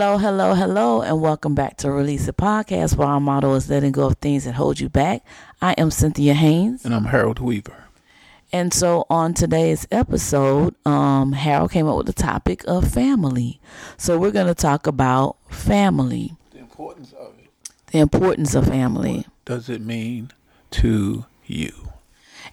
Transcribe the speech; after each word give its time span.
Hello, 0.00 0.16
hello, 0.16 0.54
hello, 0.54 1.02
and 1.02 1.20
welcome 1.20 1.54
back 1.54 1.76
to 1.76 1.90
Release 1.90 2.26
It 2.26 2.38
Podcast, 2.38 2.96
where 2.96 3.06
our 3.06 3.20
motto 3.20 3.52
is 3.52 3.68
letting 3.68 3.92
go 3.92 4.06
of 4.06 4.16
things 4.16 4.44
that 4.44 4.54
hold 4.54 4.80
you 4.80 4.88
back. 4.88 5.22
I 5.60 5.72
am 5.72 5.90
Cynthia 5.90 6.32
Haynes. 6.32 6.86
And 6.86 6.94
I'm 6.94 7.04
Harold 7.04 7.38
Weaver. 7.38 7.84
And 8.50 8.72
so 8.72 9.04
on 9.10 9.34
today's 9.34 9.86
episode, 9.90 10.74
um, 10.86 11.32
Harold 11.32 11.72
came 11.72 11.86
up 11.86 11.98
with 11.98 12.06
the 12.06 12.14
topic 12.14 12.64
of 12.66 12.90
family. 12.90 13.60
So 13.98 14.18
we're 14.18 14.30
going 14.30 14.46
to 14.46 14.54
talk 14.54 14.86
about 14.86 15.36
family. 15.50 16.32
The 16.52 16.60
importance 16.60 17.12
of 17.12 17.34
it. 17.38 17.50
The 17.92 17.98
importance 17.98 18.54
of 18.54 18.68
family. 18.68 19.16
What 19.16 19.44
does 19.44 19.68
it 19.68 19.82
mean 19.82 20.30
to 20.70 21.26
you? 21.44 21.90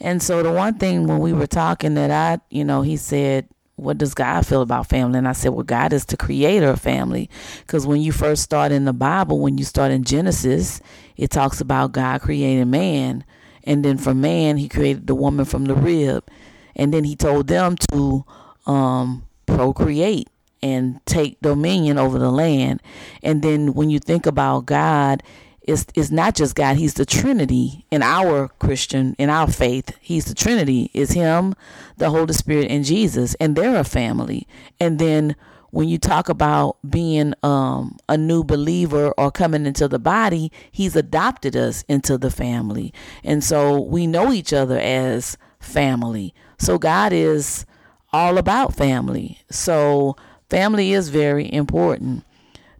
And 0.01 0.21
so 0.21 0.43
the 0.43 0.51
one 0.51 0.73
thing 0.73 1.07
when 1.07 1.19
we 1.19 1.31
were 1.31 1.47
talking 1.47 1.93
that 1.93 2.11
I, 2.11 2.43
you 2.49 2.65
know, 2.65 2.81
he 2.81 2.97
said, 2.97 3.47
what 3.77 3.99
does 3.99 4.13
God 4.15 4.45
feel 4.45 4.61
about 4.61 4.89
family? 4.89 5.19
And 5.19 5.27
I 5.27 5.33
said, 5.33 5.49
well, 5.49 5.63
God 5.63 5.93
is 5.93 6.05
the 6.05 6.17
creator 6.17 6.69
of 6.69 6.81
family. 6.81 7.29
Because 7.59 7.85
when 7.85 8.01
you 8.01 8.11
first 8.11 8.41
start 8.41 8.71
in 8.71 8.85
the 8.85 8.93
Bible, 8.93 9.39
when 9.39 9.57
you 9.57 9.63
start 9.63 9.91
in 9.91 10.03
Genesis, 10.03 10.81
it 11.15 11.29
talks 11.29 11.61
about 11.61 11.91
God 11.91 12.21
creating 12.21 12.69
man. 12.71 13.23
And 13.63 13.85
then 13.85 13.97
from 13.99 14.19
man, 14.19 14.57
he 14.57 14.67
created 14.67 15.05
the 15.05 15.15
woman 15.15 15.45
from 15.45 15.65
the 15.65 15.75
rib. 15.75 16.27
And 16.75 16.91
then 16.91 17.03
he 17.03 17.15
told 17.15 17.47
them 17.47 17.75
to 17.91 18.25
um, 18.65 19.25
procreate 19.45 20.29
and 20.63 20.99
take 21.05 21.39
dominion 21.41 21.99
over 21.99 22.17
the 22.17 22.31
land. 22.31 22.81
And 23.21 23.43
then 23.43 23.73
when 23.73 23.91
you 23.91 23.99
think 23.99 24.25
about 24.25 24.65
God, 24.65 25.21
is 25.67 25.85
is 25.93 26.11
not 26.11 26.35
just 26.35 26.55
God. 26.55 26.77
He's 26.77 26.95
the 26.95 27.05
Trinity 27.05 27.85
in 27.91 28.01
our 28.01 28.47
Christian 28.59 29.15
in 29.19 29.29
our 29.29 29.47
faith. 29.47 29.95
He's 30.01 30.25
the 30.25 30.33
Trinity. 30.33 30.89
Is 30.93 31.11
Him, 31.11 31.53
the 31.97 32.09
Holy 32.09 32.33
Spirit, 32.33 32.71
and 32.71 32.83
Jesus, 32.85 33.35
and 33.35 33.55
they're 33.55 33.79
a 33.79 33.83
family. 33.83 34.47
And 34.79 34.97
then 34.97 35.35
when 35.71 35.89
you 35.89 35.97
talk 35.97 36.29
about 36.29 36.77
being 36.89 37.33
um, 37.43 37.97
a 38.07 38.17
new 38.17 38.43
believer 38.43 39.11
or 39.17 39.29
coming 39.29 39.65
into 39.65 39.87
the 39.87 39.99
body, 39.99 40.51
He's 40.71 40.95
adopted 40.95 41.55
us 41.55 41.83
into 41.87 42.17
the 42.17 42.31
family, 42.31 42.93
and 43.23 43.43
so 43.43 43.79
we 43.79 44.07
know 44.07 44.31
each 44.31 44.53
other 44.53 44.79
as 44.79 45.37
family. 45.59 46.33
So 46.57 46.79
God 46.79 47.13
is 47.13 47.65
all 48.13 48.37
about 48.37 48.73
family. 48.73 49.39
So 49.49 50.15
family 50.49 50.93
is 50.93 51.09
very 51.09 51.51
important. 51.51 52.23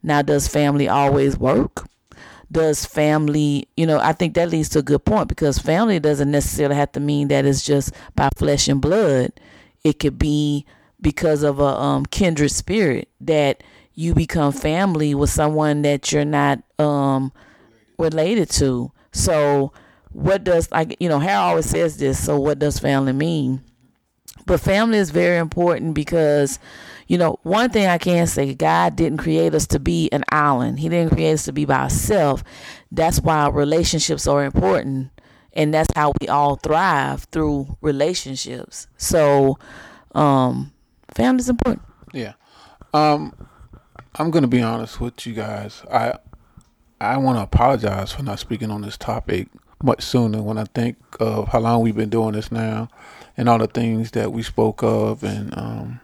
Now, 0.01 0.21
does 0.21 0.47
family 0.47 0.87
always 0.87 1.37
work? 1.37 1.87
Does 2.51 2.85
family, 2.85 3.67
you 3.75 3.85
know, 3.85 3.99
I 3.99 4.13
think 4.13 4.33
that 4.35 4.49
leads 4.49 4.69
to 4.69 4.79
a 4.79 4.83
good 4.83 5.03
point 5.05 5.27
because 5.27 5.59
family 5.59 5.99
doesn't 5.99 6.31
necessarily 6.31 6.75
have 6.75 6.91
to 6.93 6.99
mean 6.99 7.27
that 7.27 7.45
it's 7.45 7.65
just 7.65 7.93
by 8.15 8.29
flesh 8.35 8.67
and 8.67 8.81
blood. 8.81 9.33
It 9.83 9.99
could 9.99 10.17
be 10.17 10.65
because 11.01 11.43
of 11.43 11.59
a 11.59 11.63
um, 11.63 12.05
kindred 12.05 12.51
spirit 12.51 13.09
that 13.21 13.63
you 13.93 14.13
become 14.13 14.51
family 14.53 15.15
with 15.15 15.29
someone 15.29 15.81
that 15.81 16.11
you're 16.11 16.25
not 16.25 16.61
um, 16.79 17.31
related 17.97 18.49
to. 18.51 18.91
So, 19.11 19.73
what 20.11 20.43
does 20.43 20.71
like 20.71 20.95
you 20.99 21.09
know? 21.09 21.19
Harold 21.19 21.49
always 21.49 21.65
says 21.65 21.97
this. 21.97 22.23
So, 22.23 22.39
what 22.39 22.59
does 22.59 22.79
family 22.79 23.13
mean? 23.13 23.61
But 24.45 24.61
family 24.61 24.97
is 24.97 25.09
very 25.09 25.37
important 25.37 25.93
because 25.93 26.59
you 27.07 27.17
know, 27.17 27.39
one 27.43 27.69
thing 27.69 27.87
I 27.87 27.97
can 27.97 28.27
say, 28.27 28.53
God 28.53 28.95
didn't 28.95 29.19
create 29.19 29.55
us 29.55 29.65
to 29.67 29.79
be 29.79 30.09
an 30.11 30.23
island. 30.29 30.79
He 30.79 30.89
didn't 30.89 31.13
create 31.13 31.33
us 31.33 31.45
to 31.45 31.53
be 31.53 31.65
by 31.65 31.83
ourselves. 31.83 32.43
That's 32.91 33.21
why 33.21 33.47
relationships 33.47 34.27
are 34.27 34.43
important. 34.43 35.09
And 35.53 35.73
that's 35.73 35.89
how 35.95 36.13
we 36.21 36.27
all 36.27 36.57
thrive 36.57 37.23
through 37.31 37.77
relationships. 37.81 38.87
So, 38.97 39.57
um, 40.13 40.73
family 41.15 41.39
is 41.39 41.49
important. 41.49 41.81
Yeah. 42.13 42.33
Um, 42.93 43.33
I'm 44.15 44.31
to 44.31 44.47
be 44.47 44.61
honest 44.61 44.99
with 44.99 45.25
you 45.25 45.33
guys. 45.33 45.83
I, 45.91 46.13
I 46.99 47.17
want 47.17 47.37
to 47.37 47.43
apologize 47.43 48.11
for 48.11 48.23
not 48.23 48.39
speaking 48.39 48.69
on 48.69 48.81
this 48.81 48.97
topic 48.97 49.47
much 49.81 50.01
sooner 50.01 50.41
when 50.41 50.57
I 50.57 50.65
think 50.65 50.97
of 51.19 51.49
how 51.49 51.59
long 51.59 51.81
we've 51.81 51.95
been 51.95 52.09
doing 52.09 52.33
this 52.33 52.51
now 52.51 52.89
and 53.37 53.47
all 53.47 53.59
the 53.59 53.67
things 53.67 54.11
that 54.11 54.31
we 54.31 54.41
spoke 54.41 54.83
of 54.83 55.23
and, 55.23 55.55
um, 55.57 56.01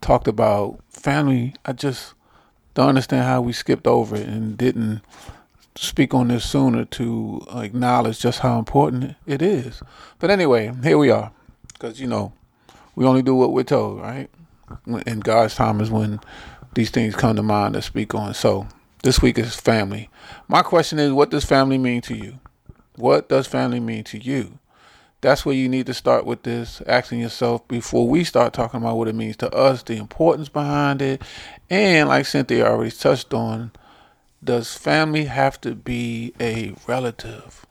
talked 0.00 0.28
about 0.28 0.80
family, 0.90 1.54
I 1.64 1.72
just 1.72 2.14
don't 2.74 2.88
understand 2.88 3.24
how 3.24 3.40
we 3.40 3.52
skipped 3.52 3.86
over 3.86 4.16
it 4.16 4.26
and 4.26 4.56
didn't 4.56 5.02
speak 5.74 6.12
on 6.12 6.28
this 6.28 6.44
sooner 6.44 6.84
to 6.84 7.46
acknowledge 7.54 8.18
just 8.18 8.40
how 8.40 8.58
important 8.58 9.14
it 9.26 9.42
is. 9.42 9.82
But 10.18 10.30
anyway, 10.30 10.72
here 10.82 10.98
we 10.98 11.10
are. 11.10 11.32
Because, 11.72 12.00
you 12.00 12.08
know, 12.08 12.32
we 12.96 13.04
only 13.04 13.22
do 13.22 13.34
what 13.34 13.52
we're 13.52 13.62
told, 13.62 14.00
right? 14.00 14.28
And 14.86 15.22
God's 15.22 15.54
time 15.54 15.80
is 15.80 15.90
when 15.90 16.20
these 16.74 16.90
things 16.90 17.14
come 17.14 17.36
to 17.36 17.42
mind 17.42 17.74
to 17.74 17.82
speak 17.82 18.14
on. 18.14 18.34
So 18.34 18.66
this 19.02 19.22
week 19.22 19.38
is 19.38 19.54
family. 19.54 20.10
My 20.48 20.62
question 20.62 20.98
is 20.98 21.12
what 21.12 21.30
does 21.30 21.44
family 21.44 21.78
mean 21.78 22.00
to 22.02 22.14
you? 22.14 22.40
What 22.96 23.28
does 23.28 23.46
family 23.46 23.80
mean 23.80 24.04
to 24.04 24.18
you? 24.18 24.58
That's 25.20 25.44
where 25.44 25.54
you 25.54 25.68
need 25.68 25.86
to 25.86 25.94
start 25.94 26.24
with 26.26 26.42
this, 26.44 26.80
asking 26.86 27.20
yourself 27.20 27.66
before 27.66 28.08
we 28.08 28.22
start 28.24 28.52
talking 28.52 28.80
about 28.80 28.96
what 28.96 29.08
it 29.08 29.14
means 29.14 29.36
to 29.38 29.52
us, 29.52 29.82
the 29.82 29.96
importance 29.96 30.48
behind 30.48 31.02
it. 31.02 31.22
And 31.68 32.08
like 32.08 32.26
Cynthia 32.26 32.66
already 32.66 32.92
touched 32.92 33.34
on, 33.34 33.72
does 34.42 34.76
family 34.76 35.24
have 35.24 35.60
to 35.62 35.74
be 35.74 36.32
a 36.40 36.74
relative? 36.86 37.66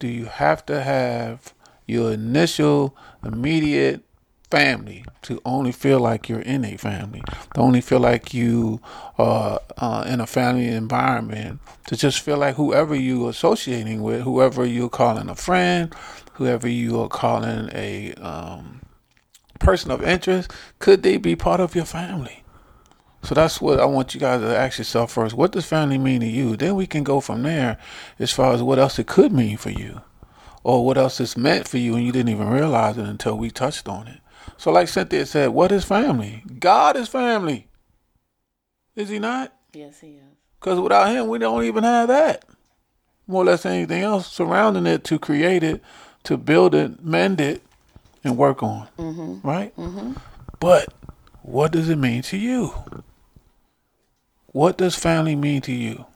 Do 0.00 0.08
you 0.08 0.24
have 0.24 0.66
to 0.66 0.82
have 0.82 1.54
your 1.86 2.12
initial, 2.12 2.96
immediate 3.24 4.02
family 4.50 5.04
to 5.22 5.40
only 5.44 5.72
feel 5.72 6.00
like 6.00 6.28
you're 6.28 6.40
in 6.40 6.64
a 6.64 6.76
family, 6.76 7.22
to 7.54 7.60
only 7.60 7.80
feel 7.80 8.00
like 8.00 8.34
you 8.34 8.80
are 9.18 9.60
uh, 9.78 10.04
in 10.06 10.20
a 10.20 10.26
family 10.26 10.68
environment, 10.68 11.60
to 11.86 11.96
just 11.96 12.20
feel 12.20 12.38
like 12.38 12.56
whoever 12.56 12.94
you're 12.94 13.30
associating 13.30 14.02
with, 14.02 14.22
whoever 14.22 14.64
you're 14.64 14.88
calling 14.88 15.28
a 15.28 15.34
friend, 15.34 15.94
whoever 16.34 16.68
you 16.68 17.00
are 17.00 17.08
calling 17.08 17.70
a 17.72 18.12
um, 18.14 18.82
person 19.60 19.90
of 19.90 20.02
interest, 20.02 20.52
could 20.78 21.02
they 21.02 21.16
be 21.16 21.34
part 21.34 21.60
of 21.60 21.74
your 21.74 21.84
family? 21.84 22.44
So 23.22 23.34
that's 23.34 23.60
what 23.60 23.80
I 23.80 23.86
want 23.86 24.14
you 24.14 24.20
guys 24.20 24.42
to 24.42 24.56
ask 24.56 24.78
yourself 24.78 25.12
first. 25.12 25.34
What 25.34 25.52
does 25.52 25.64
family 25.64 25.96
mean 25.96 26.20
to 26.20 26.26
you? 26.26 26.56
Then 26.56 26.74
we 26.74 26.86
can 26.86 27.04
go 27.04 27.20
from 27.20 27.42
there 27.42 27.78
as 28.18 28.30
far 28.30 28.52
as 28.52 28.62
what 28.62 28.78
else 28.78 28.98
it 28.98 29.06
could 29.06 29.32
mean 29.32 29.56
for 29.56 29.70
you 29.70 30.02
or 30.62 30.84
what 30.84 30.98
else 30.98 31.20
it's 31.20 31.36
meant 31.36 31.66
for 31.66 31.78
you 31.78 31.94
and 31.94 32.04
you 32.04 32.12
didn't 32.12 32.28
even 32.28 32.48
realize 32.48 32.98
it 32.98 33.06
until 33.06 33.38
we 33.38 33.50
touched 33.50 33.88
on 33.88 34.08
it. 34.08 34.20
So, 34.58 34.70
like 34.70 34.88
Cynthia 34.88 35.24
said, 35.24 35.48
what 35.50 35.72
is 35.72 35.84
family? 35.84 36.42
God 36.58 36.96
is 36.96 37.08
family. 37.08 37.68
Is 38.94 39.08
he 39.08 39.18
not? 39.18 39.54
Yes, 39.72 40.00
he 40.00 40.08
is. 40.08 40.22
Because 40.60 40.78
without 40.78 41.10
him, 41.10 41.28
we 41.28 41.38
don't 41.38 41.64
even 41.64 41.84
have 41.84 42.08
that. 42.08 42.44
More 43.26 43.42
or 43.42 43.46
less 43.46 43.64
anything 43.64 44.02
else 44.02 44.30
surrounding 44.30 44.86
it 44.86 45.02
to 45.04 45.18
create 45.18 45.62
it 45.62 45.82
to 46.24 46.36
build 46.36 46.74
it, 46.74 47.04
mend 47.04 47.40
it, 47.40 47.62
and 48.22 48.36
work 48.36 48.62
on. 48.62 48.88
Mm-hmm. 48.98 49.46
Right? 49.46 49.76
Mm-hmm. 49.76 50.14
But 50.58 50.92
what 51.42 51.72
does 51.72 51.88
it 51.88 51.98
mean 51.98 52.22
to 52.22 52.36
you? 52.36 52.74
What 54.46 54.78
does 54.78 54.94
family 54.94 55.36
mean 55.36 55.60
to 55.62 55.72
you? 55.72 56.06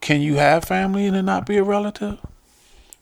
Can 0.00 0.20
you 0.20 0.36
have 0.36 0.64
family 0.64 1.06
and 1.06 1.26
not 1.26 1.46
be 1.46 1.56
a 1.56 1.62
relative? 1.62 2.18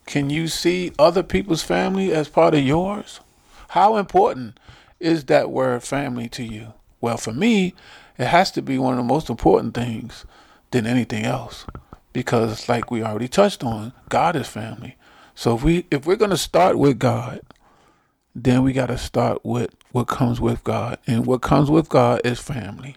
Can 0.07 0.31
you 0.31 0.49
see 0.49 0.93
other 0.99 1.23
people's 1.23 1.63
family 1.63 2.13
as 2.13 2.29
part 2.29 2.55
of 2.55 2.63
yours? 2.63 3.21
How 3.69 3.97
important 3.97 4.59
is 4.99 5.27
that 5.27 5.51
word 5.51 5.83
family 5.83 6.29
to 6.31 6.43
you? 6.43 6.73
Well, 7.01 7.19
for 7.19 7.33
me, 7.33 7.75
it 8.17 8.27
has 8.27 8.51
to 8.53 8.63
be 8.63 8.79
one 8.79 8.95
of 8.95 8.99
the 8.99 9.05
most 9.05 9.29
important 9.29 9.75
things 9.75 10.25
than 10.71 10.87
anything 10.87 11.25
else. 11.25 11.67
Because, 12.13 12.69
like 12.69 12.91
we 12.91 13.03
already 13.03 13.29
touched 13.29 13.63
on, 13.63 13.93
God 14.09 14.35
is 14.35 14.49
family. 14.49 14.97
So 15.39 15.55
if 15.55 15.63
we 15.63 15.87
if 15.93 16.05
we're 16.05 16.17
gonna 16.17 16.37
start 16.37 16.77
with 16.81 16.99
God, 16.99 17.43
then 18.35 18.65
we 18.65 18.73
gotta 18.73 18.99
start 18.99 19.45
with 19.45 19.71
what 19.93 20.09
comes 20.09 20.41
with 20.41 20.65
God. 20.65 20.99
And 21.07 21.27
what 21.27 21.43
comes 21.43 21.71
with 21.71 21.89
God 21.89 22.23
is 22.25 22.41
family. 22.41 22.97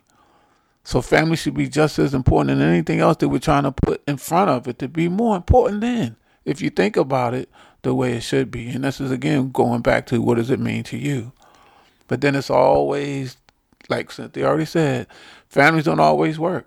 So 0.83 1.03
family 1.03 1.35
should 1.35 1.53
be 1.53 1.69
just 1.69 1.99
as 1.99 2.15
important 2.15 2.59
as 2.59 2.67
anything 2.67 2.99
else 2.99 3.17
that 3.17 3.29
we're 3.29 3.37
trying 3.37 3.61
to 3.61 3.71
put 3.71 4.01
in 4.07 4.17
front 4.17 4.49
of 4.49 4.67
it 4.67 4.79
to 4.79 4.87
be 4.87 5.07
more 5.07 5.35
important 5.35 5.81
than 5.81 6.15
if 6.43 6.63
you 6.63 6.71
think 6.71 6.97
about 6.97 7.35
it 7.35 7.47
the 7.83 7.93
way 7.93 8.13
it 8.13 8.23
should 8.23 8.49
be. 8.49 8.69
And 8.69 8.85
this 8.85 8.99
is 8.99 9.11
again 9.11 9.51
going 9.51 9.83
back 9.83 10.07
to 10.07 10.19
what 10.19 10.37
does 10.37 10.49
it 10.49 10.59
mean 10.59 10.81
to 10.85 10.97
you? 10.97 11.33
But 12.07 12.21
then 12.21 12.33
it's 12.33 12.49
always 12.49 13.37
like 13.87 14.09
Cynthia 14.09 14.47
already 14.47 14.65
said, 14.65 15.05
families 15.47 15.85
don't 15.85 15.99
always 15.99 16.39
work. 16.39 16.65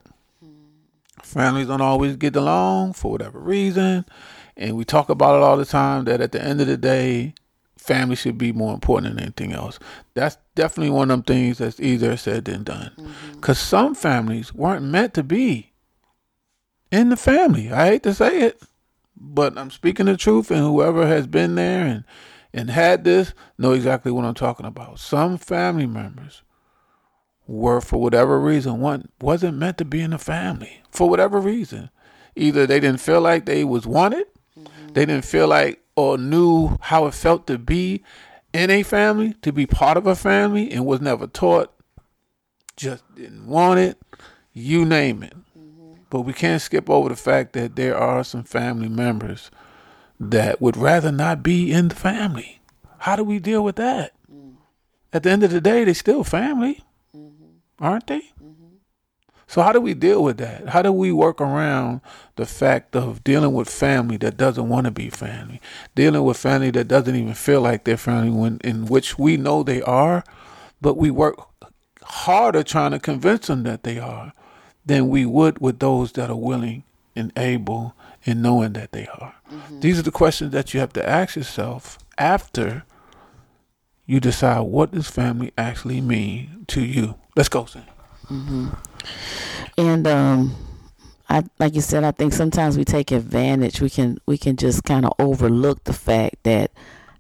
Families 1.25 1.67
don't 1.67 1.81
always 1.81 2.15
get 2.15 2.37
along 2.37 2.93
for 2.93 3.11
whatever 3.11 3.41
reason. 3.41 4.05
And 4.57 4.77
we 4.77 4.85
talk 4.85 5.09
about 5.09 5.37
it 5.37 5.43
all 5.43 5.57
the 5.57 5.65
time 5.65 6.05
that 6.05 6.21
at 6.21 6.33
the 6.33 6.43
end 6.43 6.61
of 6.61 6.67
the 6.67 6.77
day, 6.77 7.35
family 7.77 8.17
should 8.17 8.39
be 8.39 8.53
more 8.53 8.73
important 8.73 9.15
than 9.15 9.25
anything 9.25 9.53
else. 9.53 9.79
That's 10.15 10.39
definitely 10.55 10.91
one 10.91 11.11
of 11.11 11.17
them 11.17 11.23
things 11.23 11.59
that's 11.59 11.81
easier 11.81 12.17
said 12.17 12.45
than 12.45 12.63
done. 12.63 12.93
Because 13.33 13.59
mm-hmm. 13.59 13.77
some 13.77 13.95
families 13.95 14.55
weren't 14.55 14.85
meant 14.85 15.15
to 15.15 15.23
be 15.23 15.73
in 16.91 17.09
the 17.09 17.17
family. 17.17 17.73
I 17.73 17.87
hate 17.87 18.03
to 18.05 18.15
say 18.15 18.43
it, 18.43 18.63
but 19.17 19.59
I'm 19.59 19.71
speaking 19.71 20.07
the 20.07 20.17
truth, 20.17 20.51
and 20.51 20.61
whoever 20.61 21.07
has 21.07 21.27
been 21.27 21.55
there 21.57 21.87
and 21.87 22.05
and 22.55 22.71
had 22.71 23.03
this 23.03 23.35
know 23.59 23.73
exactly 23.73 24.13
what 24.13 24.25
I'm 24.25 24.35
talking 24.35 24.65
about. 24.65 25.01
Some 25.01 25.39
family 25.39 25.87
members 25.87 26.43
were 27.49 27.81
for 27.81 28.01
whatever 28.01 28.39
reason 28.39 28.81
one 28.81 29.09
wasn't 29.21 29.59
meant 29.59 29.77
to 29.79 29.85
be 29.85 30.01
in 30.01 30.13
the 30.13 30.19
family 30.19 30.81
for 30.89 31.11
whatever 31.11 31.41
reason. 31.41 31.91
Either 32.37 32.67
they 32.67 32.79
didn't 32.79 33.01
feel 33.01 33.21
like 33.21 33.45
they 33.45 33.65
was 33.65 33.87
wanted. 33.87 34.27
They 34.95 35.05
didn't 35.05 35.25
feel 35.25 35.49
like 35.49 35.81
or 35.97 36.19
knew 36.19 36.77
how 36.81 37.07
it 37.07 37.15
felt 37.15 37.47
to 37.47 37.59
be 37.59 38.03
in 38.53 38.71
a 38.71 38.83
family, 38.83 39.35
to 39.43 39.53
be 39.53 39.67
part 39.67 39.97
of 39.97 40.07
a 40.07 40.15
family, 40.15 40.71
and 40.71 40.87
was 40.87 41.01
never 41.01 41.27
taught, 41.27 41.73
just 42.77 43.03
didn't 43.15 43.47
want 43.47 43.81
it, 43.81 43.99
you 44.53 44.85
name 44.85 45.23
it. 45.23 45.35
Mm-hmm. 45.59 45.95
But 46.11 46.21
we 46.23 46.33
can't 46.33 46.63
skip 46.63 46.89
over 46.89 47.09
the 47.09 47.17
fact 47.17 47.53
that 47.53 47.77
there 47.77 47.97
are 47.97 48.25
some 48.25 48.45
family 48.45 48.89
members 48.89 49.51
that 50.19 50.61
would 50.61 50.77
rather 50.77 51.13
not 51.13 51.43
be 51.43 51.73
in 51.73 51.89
the 51.89 51.95
family. 51.95 52.61
How 52.99 53.17
do 53.17 53.25
we 53.25 53.39
deal 53.39 53.63
with 53.63 53.77
that? 53.77 54.13
Mm. 54.33 54.55
At 55.13 55.25
the 55.25 55.31
end 55.31 55.43
of 55.43 55.51
the 55.51 55.61
day, 55.61 55.85
they're 55.85 55.95
still 55.95 56.25
family, 56.25 56.83
mm-hmm. 57.15 57.85
aren't 57.85 58.07
they? 58.07 58.23
So 59.47 59.63
how 59.63 59.73
do 59.73 59.81
we 59.81 59.95
deal 59.95 60.23
with 60.23 60.39
that? 60.39 60.71
How 60.71 60.83
do 60.83 60.93
we 60.93 61.13
work 61.13 61.41
around 61.41 62.01
the 62.37 62.47
fact 62.47 62.97
of 62.97 63.23
dealing 63.25 63.53
with 63.53 63.69
family 63.69 64.17
that 64.19 64.37
doesn't 64.37 64.69
want 64.69 64.87
to 64.87 64.91
be 64.91 65.11
family, 65.11 65.61
dealing 65.95 66.25
with 66.25 66.37
family 66.37 66.71
that 66.73 66.89
doesn't 66.89 67.15
even 67.15 67.35
feel 67.35 67.61
like 67.61 67.85
they're 67.85 67.97
family, 67.97 68.31
when 68.31 68.59
in 68.65 68.87
which 68.87 69.19
we 69.19 69.37
know 69.37 69.63
they 69.63 69.83
are, 69.83 70.25
but 70.81 70.97
we 70.97 71.11
work 71.11 71.37
harder 72.03 72.63
trying 72.63 72.93
to 72.93 72.99
convince 72.99 73.47
them 73.47 73.63
that 73.65 73.83
they 73.83 73.99
are 73.99 74.33
than 74.87 75.09
we 75.09 75.25
would 75.25 75.59
with 75.59 75.79
those 75.79 76.13
that 76.13 76.31
are 76.31 76.37
willing 76.37 76.85
and 77.17 77.33
able 77.37 77.95
and 78.27 78.43
knowing 78.43 78.73
that 78.75 78.93
they 78.93 79.07
are. 79.07 79.35
Mm-hmm. 79.51 79.81
These 79.81 79.99
are 79.99 80.03
the 80.03 80.11
questions 80.11 80.53
that 80.53 80.75
you 80.75 80.81
have 80.81 80.93
to 80.95 81.09
ask 81.09 81.37
yourself 81.37 81.99
after 82.19 82.85
you 84.07 84.21
decide 84.21 84.61
what 84.61 84.93
does 84.93 85.09
family 85.09 85.53
actually 85.57 86.01
mean 86.01 86.65
to 86.69 86.83
you. 86.83 87.15
Let's 87.37 87.49
go, 87.49 87.65
Sam. 87.65 87.85
Mm-hmm. 88.31 88.69
And 89.77 90.07
um, 90.07 90.55
I 91.29 91.45
like 91.59 91.75
you 91.75 91.81
said, 91.81 92.05
I 92.05 92.11
think 92.13 92.33
sometimes 92.33 92.77
we 92.77 92.85
take 92.85 93.11
advantage. 93.11 93.81
We 93.81 93.91
can 93.91 94.19
we 94.27 94.39
can 94.39 94.57
just 94.57 94.85
kind 94.85 95.05
of 95.05 95.13
overlook 95.19 95.85
the 95.85 95.93
fact 95.93 96.37
that 96.45 96.71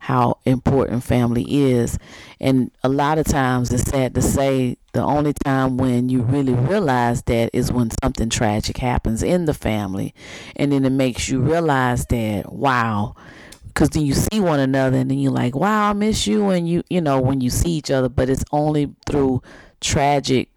how 0.04 0.36
important 0.44 1.02
family 1.02 1.44
is. 1.48 1.98
And 2.38 2.70
a 2.82 2.90
lot 2.90 3.16
of 3.16 3.24
times 3.24 3.72
it's 3.72 3.84
sad 3.84 4.14
to 4.14 4.22
say 4.22 4.76
the 4.92 5.02
only 5.02 5.32
time 5.32 5.78
when 5.78 6.10
you 6.10 6.20
really 6.22 6.52
realize 6.52 7.22
that 7.22 7.48
is 7.54 7.72
when 7.72 7.90
something 8.02 8.28
tragic 8.28 8.76
happens 8.76 9.22
in 9.22 9.46
the 9.46 9.54
family. 9.54 10.14
And 10.56 10.72
then 10.72 10.84
it 10.84 10.90
makes 10.92 11.30
you 11.30 11.40
realize 11.40 12.04
that, 12.06 12.52
wow, 12.52 13.16
because 13.68 13.88
then 13.90 14.04
you 14.04 14.12
see 14.12 14.40
one 14.40 14.60
another 14.60 14.98
and 14.98 15.10
then 15.10 15.18
you're 15.18 15.32
like, 15.32 15.54
wow, 15.56 15.88
I 15.88 15.94
miss 15.94 16.26
you. 16.26 16.50
And 16.50 16.68
you, 16.68 16.82
you 16.90 17.00
know, 17.00 17.18
when 17.18 17.40
you 17.40 17.48
see 17.48 17.70
each 17.70 17.90
other, 17.90 18.10
but 18.10 18.28
it's 18.28 18.44
only 18.52 18.94
through 19.06 19.42
tragic 19.80 20.50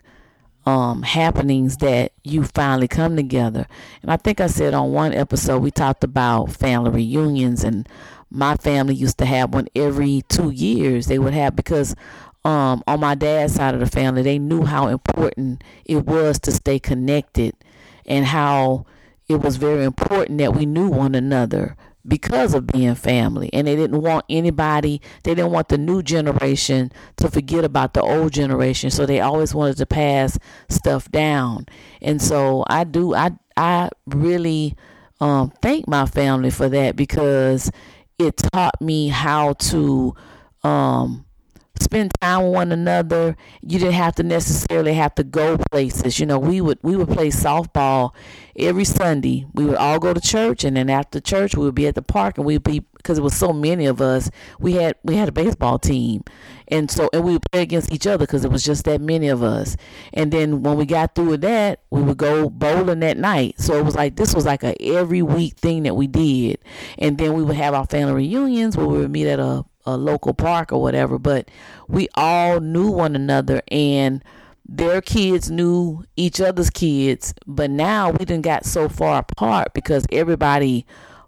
um, 0.68 1.02
happenings 1.02 1.78
that 1.78 2.12
you 2.25 2.44
finally 2.44 2.90
come 2.90 3.16
together. 3.16 3.68
And 4.02 4.12
I 4.12 4.18
think 4.18 4.42
I 4.42 4.48
said 4.48 4.74
on 4.74 4.92
one 4.92 5.14
episode 5.14 5.60
we 5.60 5.72
talked 5.72 6.04
about 6.04 6.52
family 6.52 6.92
reunions, 6.92 7.64
and 7.64 7.88
my 8.30 8.58
family 8.58 8.94
used 8.94 9.18
to 9.19 9.25
have 9.25 9.54
one 9.54 9.69
every 9.78 10.24
two 10.28 10.50
years. 10.50 11.08
They 11.08 11.19
would 11.19 11.34
have 11.34 11.56
because 11.56 11.96
um, 12.44 12.84
on 12.86 13.00
my 13.00 13.16
dad's 13.16 13.56
side 13.56 13.75
of 13.75 13.80
the 13.80 13.86
family, 13.86 14.24
they 14.24 14.40
knew 14.40 14.64
how 14.64 14.88
important 14.88 15.64
it 15.86 16.06
was 16.06 16.38
to 16.40 16.52
stay 16.52 16.80
connected, 16.80 17.56
and 18.06 18.25
how 18.25 18.86
it 19.30 19.40
was 19.40 19.56
very 19.56 19.86
important 19.86 20.38
that 20.40 20.54
we 20.54 20.66
knew 20.66 20.90
one 20.90 21.16
another 21.16 21.78
because 22.07 22.54
of 22.54 22.68
being 22.68 22.95
family. 22.95 23.50
And 23.54 23.68
they 23.68 23.75
didn't 23.75 24.01
want 24.01 24.25
anybody 24.30 25.01
they 25.24 25.36
didn't 25.36 25.51
want 25.51 25.69
the 25.69 25.77
new 25.77 26.01
generation 26.01 26.92
to 27.18 27.30
forget 27.30 27.63
about 27.63 27.94
the 27.94 28.01
old 28.01 28.33
generation. 28.33 28.89
So 28.89 29.06
they 29.06 29.19
always 29.21 29.54
wanted 29.54 29.77
to 29.77 29.86
pass 29.86 30.38
stuff 30.69 31.12
down. 31.12 31.65
And 32.01 32.21
so 32.21 32.63
i 32.68 32.83
do 32.83 33.13
i 33.13 33.31
i 33.56 33.89
really 34.06 34.75
um, 35.19 35.51
thank 35.62 35.88
my 35.88 36.06
family 36.06 36.51
for 36.51 36.69
that 36.69 36.95
because 36.95 37.71
it 38.19 38.38
taught 38.38 38.80
me 38.81 39.07
how 39.07 39.54
to 39.54 40.15
um, 40.63 41.25
spend 41.82 42.12
time 42.22 42.44
with 42.44 42.54
one 42.54 42.72
another. 42.72 43.36
You 43.62 43.80
didn't 43.80 43.94
have 43.94 44.16
to 44.16 44.24
necessarily 44.24 44.94
have 44.94 45.16
to 45.16 45.24
go 45.24 45.58
places. 45.72 46.20
You 46.20 46.26
know, 46.26 46.40
we 46.40 46.62
would 46.62 46.80
we 46.82 46.96
would 46.96 47.10
play 47.10 47.30
softball 47.30 48.14
every 48.56 48.86
Sunday. 48.86 49.46
We 49.54 49.66
would 49.66 49.78
all 49.78 50.00
go 50.00 50.14
to 50.14 50.22
church, 50.22 50.64
and 50.64 50.78
then 50.78 50.90
after 50.90 51.20
church, 51.20 51.56
we 51.56 51.66
would 51.66 51.76
be 51.76 51.88
at 51.88 51.96
the 51.96 52.02
park, 52.02 52.38
and 52.38 52.46
we'd 52.46 52.64
be 52.64 52.84
because 52.96 53.18
it 53.18 53.22
was 53.22 53.36
so 53.36 53.54
many 53.54 53.86
of 53.86 54.02
us. 54.02 54.30
We 54.60 54.74
had 54.74 54.96
we 55.04 55.16
had 55.16 55.30
a 55.30 55.32
baseball 55.32 55.80
team, 55.80 56.24
and 56.68 56.92
so 56.92 57.10
and 57.14 57.24
we 57.24 57.34
would 57.34 57.52
play 57.52 57.62
against 57.62 57.94
each 57.94 58.06
other 58.06 58.26
because 58.26 58.44
it 58.44 58.52
was 58.52 58.64
just 58.64 58.84
that 58.86 59.02
many 59.02 59.30
of 59.30 59.44
us. 59.44 59.78
And 60.14 60.32
then 60.32 60.64
when 60.64 60.78
we 60.78 60.86
got 60.86 61.16
through 61.16 61.30
with 61.30 61.42
that, 61.42 61.82
we 61.90 62.02
would 62.02 62.18
go 62.18 62.50
bowling 62.50 63.00
that 63.00 63.18
night. 63.18 63.60
So 63.60 63.76
it 63.76 63.86
was 63.86 63.96
like 63.96 64.16
this 64.16 64.34
was 64.34 64.46
like 64.46 64.64
a 64.64 64.80
every 64.82 65.22
week 65.22 65.56
thing 65.56 65.84
that 65.84 65.96
we 65.96 66.08
did. 66.08 66.60
And 66.98 67.18
then 67.18 67.34
we 67.34 67.44
would 67.44 67.56
have 67.56 67.74
our 67.74 67.86
family 67.86 68.14
reunions 68.14 68.76
where 68.76 68.88
we 68.88 68.98
would 69.00 69.12
meet 69.12 69.28
at 69.28 69.40
a 69.40 69.66
a 69.88 69.98
local 69.98 70.34
park 70.34 70.72
or 70.72 70.81
whatever, 70.81 71.18
but 71.18 71.50
we 71.88 72.10
all 72.16 72.60
knew 72.60 72.92
one 72.92 73.16
another 73.16 73.62
and 73.69 74.24
their 74.68 75.01
kids 75.01 75.50
knew 75.50 76.04
each 76.18 76.42
other's 76.42 76.69
kids. 76.69 77.34
But 77.48 77.72
now 77.72 78.12
we 78.12 78.19
didn't 78.19 78.42
got 78.42 78.66
so 78.66 78.89
far 78.89 79.19
apart 79.19 79.74
because 79.74 80.06
everybody 80.12 80.86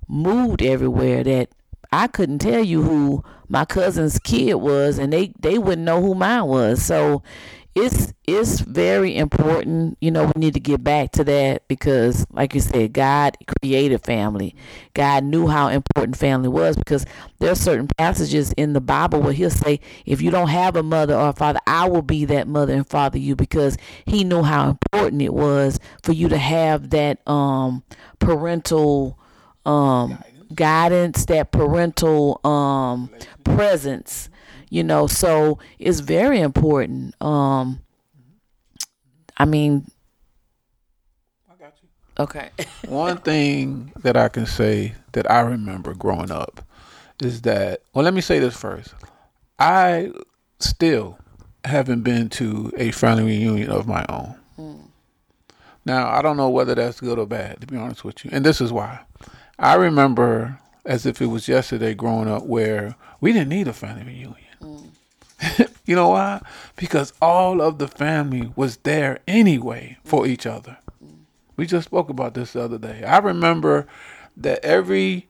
moved 0.07 0.61
everywhere 0.61 1.23
that 1.23 1.49
I 1.91 2.07
couldn't 2.07 2.39
tell 2.39 2.63
you 2.63 2.83
who 2.83 3.23
my 3.47 3.63
cousin's 3.65 4.19
kid 4.19 4.55
was 4.55 4.99
and 4.99 5.11
they, 5.11 5.33
they 5.39 5.57
wouldn't 5.57 5.85
know 5.85 6.01
who 6.01 6.13
mine 6.13 6.45
was. 6.45 6.83
So 6.83 7.23
it's 7.75 8.13
it's 8.25 8.59
very 8.59 9.15
important. 9.15 9.97
You 10.01 10.11
know, 10.11 10.25
we 10.25 10.39
need 10.39 10.53
to 10.55 10.59
get 10.59 10.83
back 10.83 11.11
to 11.13 11.23
that 11.23 11.67
because, 11.67 12.25
like 12.31 12.53
you 12.53 12.61
said, 12.61 12.93
God 12.93 13.37
created 13.61 14.03
family. 14.03 14.55
God 14.93 15.23
knew 15.23 15.47
how 15.47 15.67
important 15.67 16.17
family 16.17 16.49
was 16.49 16.75
because 16.75 17.05
there 17.39 17.51
are 17.51 17.55
certain 17.55 17.87
passages 17.97 18.53
in 18.53 18.73
the 18.73 18.81
Bible 18.81 19.21
where 19.21 19.33
He'll 19.33 19.49
say, 19.49 19.79
"If 20.05 20.21
you 20.21 20.31
don't 20.31 20.49
have 20.49 20.75
a 20.75 20.83
mother 20.83 21.15
or 21.15 21.29
a 21.29 21.33
father, 21.33 21.59
I 21.67 21.87
will 21.87 22.01
be 22.01 22.25
that 22.25 22.47
mother 22.47 22.73
and 22.73 22.87
father 22.87 23.17
you," 23.19 23.35
because 23.35 23.77
He 24.05 24.23
knew 24.23 24.43
how 24.43 24.69
important 24.69 25.21
it 25.21 25.33
was 25.33 25.79
for 26.03 26.11
you 26.11 26.27
to 26.29 26.37
have 26.37 26.89
that 26.89 27.27
um, 27.27 27.83
parental 28.19 29.17
um, 29.65 30.17
guidance, 30.53 31.25
that 31.25 31.51
parental 31.51 32.41
um, 32.43 33.09
presence 33.43 34.29
you 34.69 34.83
know 34.83 35.07
so 35.07 35.59
it's 35.79 35.99
very 35.99 36.39
important 36.39 37.19
um 37.21 37.79
i 39.37 39.45
mean 39.45 39.85
i 41.49 41.55
got 41.61 41.73
you. 41.81 41.89
okay. 42.19 42.49
One 42.87 43.17
thing 43.17 43.91
that 43.97 44.15
i 44.15 44.29
can 44.29 44.45
say 44.45 44.93
that 45.13 45.29
i 45.29 45.41
remember 45.41 45.93
growing 45.93 46.31
up 46.31 46.63
is 47.21 47.41
that 47.41 47.81
well 47.93 48.05
let 48.05 48.13
me 48.13 48.21
say 48.21 48.39
this 48.39 48.55
first. 48.55 48.93
I 49.61 50.11
still 50.59 51.19
haven't 51.65 52.03
been 52.03 52.29
to 52.29 52.71
a 52.77 52.91
family 52.91 53.23
reunion 53.23 53.69
of 53.69 53.87
my 53.87 54.05
own. 54.07 54.35
Mm. 54.57 54.87
now 55.85 56.09
i 56.09 56.21
don't 56.21 56.35
know 56.37 56.49
whether 56.49 56.75
that's 56.75 56.99
good 56.99 57.17
or 57.17 57.25
bad 57.25 57.61
to 57.61 57.67
be 57.67 57.77
honest 57.77 58.03
with 58.03 58.23
you 58.25 58.31
and 58.33 58.45
this 58.45 58.61
is 58.61 58.71
why. 58.71 58.99
I 59.57 59.75
remember 59.75 60.59
as 60.85 61.05
if 61.05 61.21
it 61.21 61.27
was 61.27 61.47
yesterday 61.47 61.93
growing 61.93 62.29
up 62.29 62.43
where 62.45 62.95
we 63.21 63.33
didn't 63.33 63.49
need 63.49 63.67
a 63.67 63.73
family 63.73 64.03
reunion 64.03 64.48
you 65.85 65.95
know 65.95 66.09
why? 66.09 66.41
Because 66.75 67.13
all 67.21 67.61
of 67.61 67.77
the 67.77 67.87
family 67.87 68.51
was 68.55 68.77
there 68.77 69.19
anyway 69.27 69.97
for 70.03 70.27
each 70.27 70.45
other. 70.45 70.77
We 71.55 71.65
just 71.65 71.85
spoke 71.89 72.09
about 72.09 72.35
this 72.35 72.53
the 72.53 72.63
other 72.63 72.77
day. 72.77 73.03
I 73.03 73.17
remember 73.17 73.87
that 74.37 74.63
every 74.63 75.27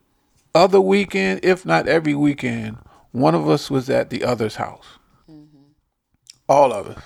other 0.53 0.79
weekend, 0.79 1.39
if 1.43 1.65
not 1.65 1.87
every 1.87 2.13
weekend, 2.13 2.77
one 3.11 3.33
of 3.33 3.49
us 3.49 3.71
was 3.71 3.89
at 3.89 4.09
the 4.09 4.23
other's 4.23 4.55
house. 4.55 4.85
Mm-hmm. 5.29 5.57
All 6.47 6.71
of 6.71 6.87
us. 6.87 7.03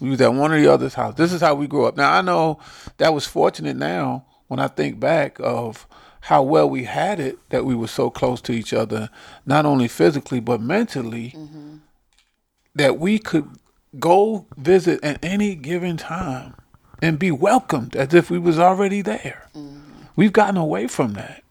We 0.00 0.10
was 0.10 0.20
at 0.20 0.34
one 0.34 0.52
of 0.52 0.60
the 0.60 0.72
other's 0.72 0.94
house. 0.94 1.14
This 1.14 1.32
is 1.32 1.40
how 1.40 1.54
we 1.54 1.66
grew 1.66 1.86
up. 1.86 1.96
Now 1.96 2.12
I 2.12 2.20
know 2.20 2.58
that 2.98 3.14
was 3.14 3.26
fortunate 3.26 3.76
now 3.76 4.26
when 4.48 4.58
I 4.58 4.68
think 4.68 4.98
back 4.98 5.38
of 5.40 5.86
how 6.24 6.42
well 6.42 6.68
we 6.68 6.84
had 6.84 7.20
it 7.20 7.38
that 7.50 7.64
we 7.64 7.74
were 7.74 7.88
so 7.88 8.10
close 8.10 8.40
to 8.42 8.52
each 8.52 8.72
other, 8.72 9.10
not 9.46 9.66
only 9.66 9.88
physically 9.88 10.40
but 10.40 10.60
mentally. 10.60 11.32
Mm-hmm 11.36 11.76
that 12.74 12.98
we 12.98 13.18
could 13.18 13.48
go 13.98 14.46
visit 14.56 15.02
at 15.04 15.24
any 15.24 15.54
given 15.54 15.96
time 15.96 16.54
and 17.00 17.18
be 17.18 17.30
welcomed 17.30 17.94
as 17.96 18.14
if 18.14 18.30
we 18.30 18.38
was 18.38 18.58
already 18.58 19.02
there. 19.02 19.48
Mm-hmm. 19.54 19.80
We've 20.16 20.32
gotten 20.32 20.56
away 20.56 20.86
from 20.88 21.14
that. 21.14 21.42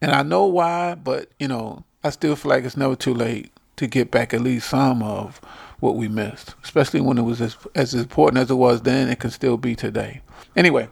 And 0.00 0.10
I 0.10 0.22
know 0.22 0.46
why, 0.46 0.94
but 0.94 1.30
you 1.38 1.48
know, 1.48 1.84
I 2.02 2.10
still 2.10 2.36
feel 2.36 2.50
like 2.50 2.64
it's 2.64 2.76
never 2.76 2.96
too 2.96 3.14
late 3.14 3.52
to 3.76 3.86
get 3.86 4.10
back 4.10 4.34
at 4.34 4.40
least 4.40 4.68
some 4.68 5.02
of 5.02 5.40
what 5.80 5.96
we 5.96 6.08
missed, 6.08 6.54
especially 6.62 7.00
when 7.00 7.18
it 7.18 7.22
was 7.22 7.40
as, 7.40 7.56
as 7.74 7.94
important 7.94 8.40
as 8.40 8.50
it 8.50 8.54
was 8.54 8.82
then, 8.82 9.08
it 9.08 9.18
can 9.18 9.30
still 9.30 9.56
be 9.56 9.74
today. 9.74 10.20
Anyway, 10.54 10.88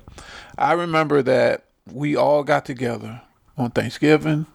I 0.59 0.73
remember 0.73 1.23
that 1.23 1.65
we 1.93 2.17
all 2.17 2.45
got 2.45 2.65
together 2.65 3.23
on 3.57 3.71
Thanksgiving, 3.71 4.47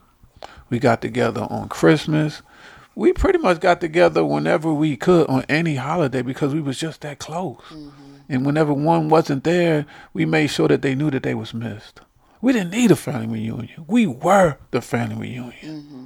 we 0.69 0.79
got 0.79 1.01
together 1.01 1.47
on 1.49 1.69
Christmas, 1.69 2.41
we 2.95 3.11
pretty 3.13 3.39
much 3.39 3.59
got 3.59 3.81
together 3.81 4.23
whenever 4.25 4.73
we 4.73 4.95
could 4.95 5.27
on 5.27 5.43
any 5.49 5.75
holiday 5.75 6.21
because 6.21 6.53
we 6.53 6.61
was 6.61 6.79
just 6.79 7.01
that 7.01 7.19
close. 7.19 7.57
Mm-hmm. 7.69 8.15
And 8.27 8.45
whenever 8.45 8.73
one 8.73 9.09
wasn't 9.09 9.43
there, 9.43 9.85
we 10.13 10.25
made 10.25 10.47
sure 10.47 10.67
that 10.69 10.81
they 10.81 10.95
knew 10.95 11.11
that 11.11 11.23
they 11.23 11.35
was 11.35 11.53
missed. 11.53 11.99
We 12.41 12.53
didn't 12.53 12.71
need 12.71 12.91
a 12.91 12.95
family 12.95 13.27
reunion. 13.27 13.85
We 13.87 14.07
were 14.07 14.57
the 14.71 14.81
family 14.81 15.15
reunion. 15.15 15.53
Mm-hmm. 15.63 16.05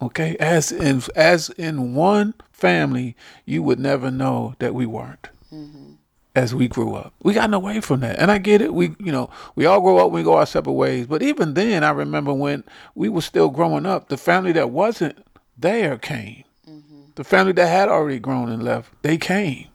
Okay, 0.00 0.36
as 0.38 0.70
in 0.70 1.02
as 1.16 1.50
in 1.50 1.94
one 1.94 2.34
family, 2.52 3.16
you 3.44 3.64
would 3.64 3.80
never 3.80 4.12
know 4.12 4.54
that 4.60 4.74
we 4.74 4.86
weren't. 4.86 5.28
Mm-hmm. 5.52 5.94
As 6.38 6.54
we 6.54 6.68
grew 6.68 6.94
up, 6.94 7.12
we 7.24 7.34
gotten 7.34 7.52
away 7.52 7.80
from 7.80 7.98
that, 7.98 8.20
and 8.20 8.30
I 8.30 8.38
get 8.38 8.62
it. 8.62 8.72
We, 8.72 8.94
you 9.00 9.10
know, 9.10 9.28
we 9.56 9.66
all 9.66 9.80
grow 9.80 9.98
up, 9.98 10.12
we 10.12 10.22
go 10.22 10.34
our 10.36 10.46
separate 10.46 10.74
ways. 10.74 11.08
But 11.08 11.20
even 11.20 11.54
then, 11.54 11.82
I 11.82 11.90
remember 11.90 12.32
when 12.32 12.62
we 12.94 13.08
were 13.08 13.22
still 13.22 13.48
growing 13.48 13.86
up, 13.86 14.08
the 14.08 14.16
family 14.16 14.52
that 14.52 14.70
wasn't 14.70 15.18
there 15.58 15.98
came. 15.98 16.44
Mm-hmm. 16.64 17.00
The 17.16 17.24
family 17.24 17.50
that 17.54 17.66
had 17.66 17.88
already 17.88 18.20
grown 18.20 18.52
and 18.52 18.62
left, 18.62 18.92
they 19.02 19.18
came. 19.18 19.66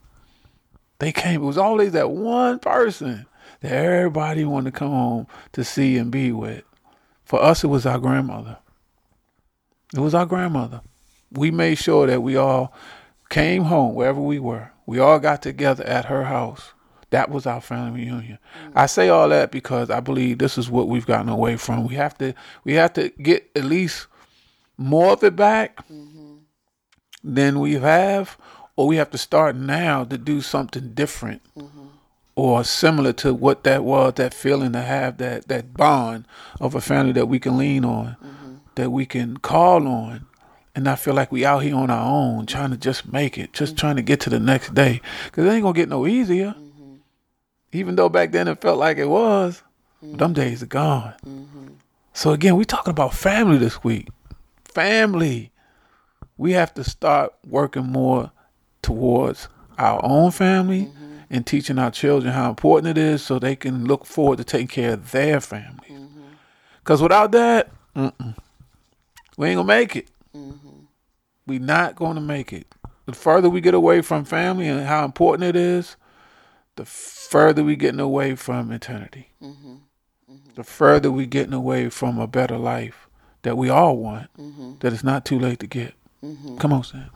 They 1.00 1.12
came. 1.12 1.42
It 1.42 1.46
was 1.46 1.58
always 1.58 1.92
that 1.92 2.10
one 2.10 2.60
person 2.60 3.26
that 3.60 3.72
everybody 3.72 4.46
wanted 4.46 4.72
to 4.72 4.78
come 4.78 4.88
home 4.88 5.26
to 5.52 5.64
see 5.64 5.98
and 5.98 6.10
be 6.10 6.32
with. 6.32 6.64
For 7.26 7.42
us, 7.42 7.62
it 7.62 7.66
was 7.66 7.84
our 7.84 7.98
grandmother. 7.98 8.56
It 9.94 10.00
was 10.00 10.14
our 10.14 10.24
grandmother. 10.24 10.80
We 11.30 11.50
made 11.50 11.74
sure 11.74 12.06
that 12.06 12.22
we 12.22 12.36
all 12.36 12.72
came 13.28 13.64
home 13.64 13.94
wherever 13.94 14.20
we 14.22 14.38
were. 14.38 14.70
We 14.86 14.98
all 14.98 15.18
got 15.18 15.42
together 15.42 15.84
at 15.84 16.06
her 16.06 16.24
house. 16.24 16.72
That 17.10 17.30
was 17.30 17.46
our 17.46 17.60
family 17.60 18.02
reunion. 18.02 18.38
Mm-hmm. 18.58 18.78
I 18.78 18.86
say 18.86 19.08
all 19.08 19.28
that 19.28 19.52
because 19.52 19.90
I 19.90 20.00
believe 20.00 20.38
this 20.38 20.58
is 20.58 20.68
what 20.68 20.88
we've 20.88 21.06
gotten 21.06 21.28
away 21.28 21.56
from. 21.56 21.86
We 21.86 21.94
have 21.94 22.18
to 22.18 22.34
we 22.64 22.74
have 22.74 22.92
to 22.94 23.10
get 23.10 23.50
at 23.54 23.64
least 23.64 24.08
more 24.76 25.12
of 25.12 25.22
it 25.22 25.36
back 25.36 25.76
mm-hmm. 25.88 26.36
than 27.22 27.60
we 27.60 27.74
have, 27.74 28.36
or 28.74 28.88
we 28.88 28.96
have 28.96 29.10
to 29.10 29.18
start 29.18 29.54
now 29.54 30.04
to 30.04 30.18
do 30.18 30.40
something 30.40 30.92
different 30.94 31.42
mm-hmm. 31.56 31.86
or 32.34 32.64
similar 32.64 33.12
to 33.12 33.32
what 33.32 33.62
that 33.62 33.84
was, 33.84 34.14
that 34.14 34.34
feeling 34.34 34.72
to 34.72 34.82
have 34.82 35.18
that 35.18 35.46
that 35.46 35.74
bond 35.74 36.26
of 36.60 36.74
a 36.74 36.80
family 36.80 37.12
that 37.12 37.26
we 37.26 37.38
can 37.38 37.56
lean 37.56 37.84
on. 37.84 38.16
Mm-hmm 38.24 38.44
that 38.74 38.90
we 38.90 39.06
can 39.06 39.36
call 39.36 39.86
on 39.86 40.26
and 40.74 40.84
not 40.84 40.98
feel 40.98 41.14
like 41.14 41.30
we 41.30 41.44
out 41.44 41.60
here 41.60 41.76
on 41.76 41.90
our 41.90 42.04
own 42.04 42.46
trying 42.46 42.70
to 42.70 42.76
just 42.76 43.12
make 43.12 43.38
it, 43.38 43.52
just 43.52 43.72
mm-hmm. 43.72 43.80
trying 43.80 43.96
to 43.96 44.02
get 44.02 44.20
to 44.20 44.30
the 44.30 44.40
next 44.40 44.74
day. 44.74 45.00
Because 45.24 45.46
it 45.46 45.50
ain't 45.50 45.62
going 45.62 45.74
to 45.74 45.80
get 45.80 45.88
no 45.88 46.06
easier. 46.06 46.54
Mm-hmm. 46.58 46.94
Even 47.72 47.96
though 47.96 48.08
back 48.08 48.32
then 48.32 48.48
it 48.48 48.60
felt 48.60 48.78
like 48.78 48.98
it 48.98 49.08
was, 49.08 49.62
mm-hmm. 50.04 50.16
them 50.16 50.32
days 50.32 50.62
are 50.62 50.66
gone. 50.66 51.14
Mm-hmm. 51.24 51.66
So 52.12 52.32
again, 52.32 52.56
we 52.56 52.64
talking 52.64 52.90
about 52.90 53.14
family 53.14 53.58
this 53.58 53.84
week. 53.84 54.08
Family. 54.64 55.52
We 56.36 56.52
have 56.52 56.74
to 56.74 56.84
start 56.84 57.32
working 57.46 57.86
more 57.86 58.32
towards 58.82 59.48
our 59.78 60.00
own 60.04 60.32
family 60.32 60.86
mm-hmm. 60.86 61.16
and 61.30 61.46
teaching 61.46 61.78
our 61.78 61.90
children 61.90 62.32
how 62.32 62.48
important 62.48 62.98
it 62.98 63.00
is 63.00 63.22
so 63.22 63.38
they 63.38 63.54
can 63.56 63.84
look 63.84 64.04
forward 64.04 64.38
to 64.38 64.44
taking 64.44 64.66
care 64.66 64.94
of 64.94 65.12
their 65.12 65.40
families. 65.40 66.00
Because 66.80 66.98
mm-hmm. 66.98 67.04
without 67.04 67.32
that. 67.32 67.70
We 69.36 69.48
ain't 69.48 69.56
gonna 69.56 69.64
make 69.64 69.96
it. 69.96 70.08
Mm-hmm. 70.34 70.84
We 71.46 71.58
not 71.58 71.96
gonna 71.96 72.20
make 72.20 72.52
it. 72.52 72.74
The 73.06 73.12
further 73.12 73.50
we 73.50 73.60
get 73.60 73.74
away 73.74 74.00
from 74.00 74.24
family 74.24 74.66
and 74.66 74.86
how 74.86 75.04
important 75.04 75.44
it 75.44 75.56
is, 75.56 75.96
the 76.76 76.84
further 76.84 77.62
we 77.62 77.76
getting 77.76 78.00
away 78.00 78.34
from 78.34 78.72
eternity. 78.72 79.30
Mm-hmm. 79.42 79.72
Mm-hmm. 79.72 80.54
The 80.54 80.64
further 80.64 81.10
we 81.10 81.26
getting 81.26 81.52
away 81.52 81.90
from 81.90 82.18
a 82.18 82.26
better 82.26 82.56
life 82.56 83.08
that 83.42 83.56
we 83.56 83.68
all 83.68 83.96
want. 83.98 84.30
Mm-hmm. 84.38 84.74
That 84.80 84.92
it's 84.92 85.04
not 85.04 85.24
too 85.24 85.38
late 85.38 85.60
to 85.60 85.66
get. 85.66 85.94
Mm-hmm. 86.24 86.56
Come 86.56 86.72
on, 86.72 86.84
Sam. 86.84 87.10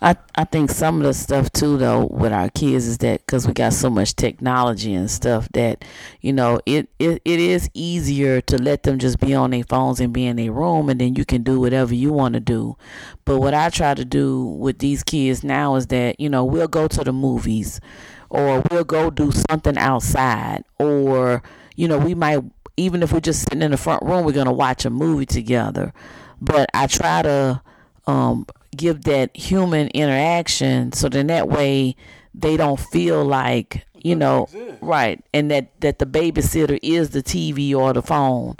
I 0.00 0.16
I 0.34 0.44
think 0.44 0.70
some 0.70 0.98
of 0.98 1.04
the 1.04 1.14
stuff 1.14 1.50
too 1.52 1.76
though 1.78 2.06
with 2.06 2.32
our 2.32 2.50
kids 2.50 2.86
is 2.86 2.98
that 2.98 3.20
because 3.24 3.46
we 3.46 3.54
got 3.54 3.72
so 3.72 3.88
much 3.88 4.14
technology 4.14 4.94
and 4.94 5.10
stuff 5.10 5.48
that 5.54 5.84
you 6.20 6.32
know 6.32 6.60
it, 6.66 6.88
it 6.98 7.22
it 7.24 7.40
is 7.40 7.70
easier 7.72 8.40
to 8.42 8.58
let 8.58 8.82
them 8.82 8.98
just 8.98 9.18
be 9.20 9.34
on 9.34 9.50
their 9.50 9.64
phones 9.64 10.00
and 10.00 10.12
be 10.12 10.26
in 10.26 10.36
their 10.36 10.52
room 10.52 10.90
and 10.90 11.00
then 11.00 11.14
you 11.14 11.24
can 11.24 11.42
do 11.42 11.58
whatever 11.60 11.94
you 11.94 12.12
want 12.12 12.34
to 12.34 12.40
do. 12.40 12.76
But 13.24 13.38
what 13.40 13.54
I 13.54 13.70
try 13.70 13.94
to 13.94 14.04
do 14.04 14.44
with 14.44 14.78
these 14.78 15.02
kids 15.02 15.42
now 15.42 15.76
is 15.76 15.86
that 15.88 16.20
you 16.20 16.28
know 16.28 16.44
we'll 16.44 16.68
go 16.68 16.88
to 16.88 17.02
the 17.04 17.12
movies 17.12 17.80
or 18.28 18.62
we'll 18.70 18.84
go 18.84 19.10
do 19.10 19.32
something 19.48 19.78
outside 19.78 20.64
or 20.78 21.42
you 21.74 21.88
know 21.88 21.98
we 21.98 22.14
might 22.14 22.42
even 22.76 23.02
if 23.02 23.12
we're 23.12 23.20
just 23.20 23.42
sitting 23.44 23.62
in 23.62 23.70
the 23.70 23.76
front 23.78 24.02
room 24.02 24.24
we're 24.24 24.32
gonna 24.32 24.52
watch 24.52 24.84
a 24.84 24.90
movie 24.90 25.26
together. 25.26 25.92
But 26.40 26.68
I 26.74 26.86
try 26.86 27.22
to 27.22 27.62
um, 28.06 28.46
give 28.76 29.02
that 29.04 29.36
human 29.36 29.88
interaction 29.88 30.92
so 30.92 31.08
then 31.08 31.26
that 31.28 31.48
way 31.48 31.96
they 32.34 32.56
don't 32.56 32.78
feel 32.78 33.24
like 33.24 33.86
you 34.02 34.14
know 34.14 34.46
right 34.82 35.24
and 35.32 35.50
that 35.50 35.80
that 35.80 35.98
the 35.98 36.06
babysitter 36.06 36.78
is 36.82 37.10
the 37.10 37.22
tv 37.22 37.74
or 37.74 37.92
the 37.92 38.02
phone. 38.02 38.56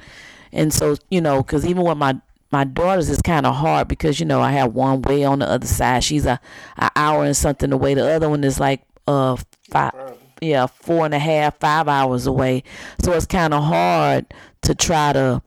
And 0.53 0.73
so 0.73 0.97
you 1.11 1.21
know 1.21 1.43
because 1.43 1.67
even 1.67 1.83
with 1.83 1.99
my 1.99 2.21
my 2.51 2.65
daughters 2.65 3.11
is 3.11 3.21
kind 3.21 3.45
of 3.45 3.55
hard 3.55 3.89
because 3.89 4.19
you 4.19 4.27
know 4.27 4.41
i 4.41 4.53
have 4.53 4.75
one 4.75 5.03
way 5.03 5.25
on 5.25 5.41
the 5.41 5.49
other 5.49 5.67
side. 5.67 6.03
She's 6.03 6.27
a, 6.27 6.41
a 6.79 6.91
hour 6.97 7.25
and 7.25 7.37
something 7.37 7.73
away. 7.73 7.95
The 7.95 8.09
other 8.11 8.29
one 8.31 8.43
is 8.45 8.59
like 8.59 8.83
uh 9.07 9.37
five 9.71 9.93
yeah 10.41 10.67
four 10.67 11.05
and 11.05 11.15
a 11.15 11.19
half 11.19 11.59
five 11.61 11.87
hours 11.89 12.27
away. 12.27 12.63
So 13.03 13.13
it's 13.13 13.27
kind 13.27 13.53
of 13.53 13.63
hard 13.63 14.33
to 14.63 14.75
try 14.75 15.13
to 15.13 15.43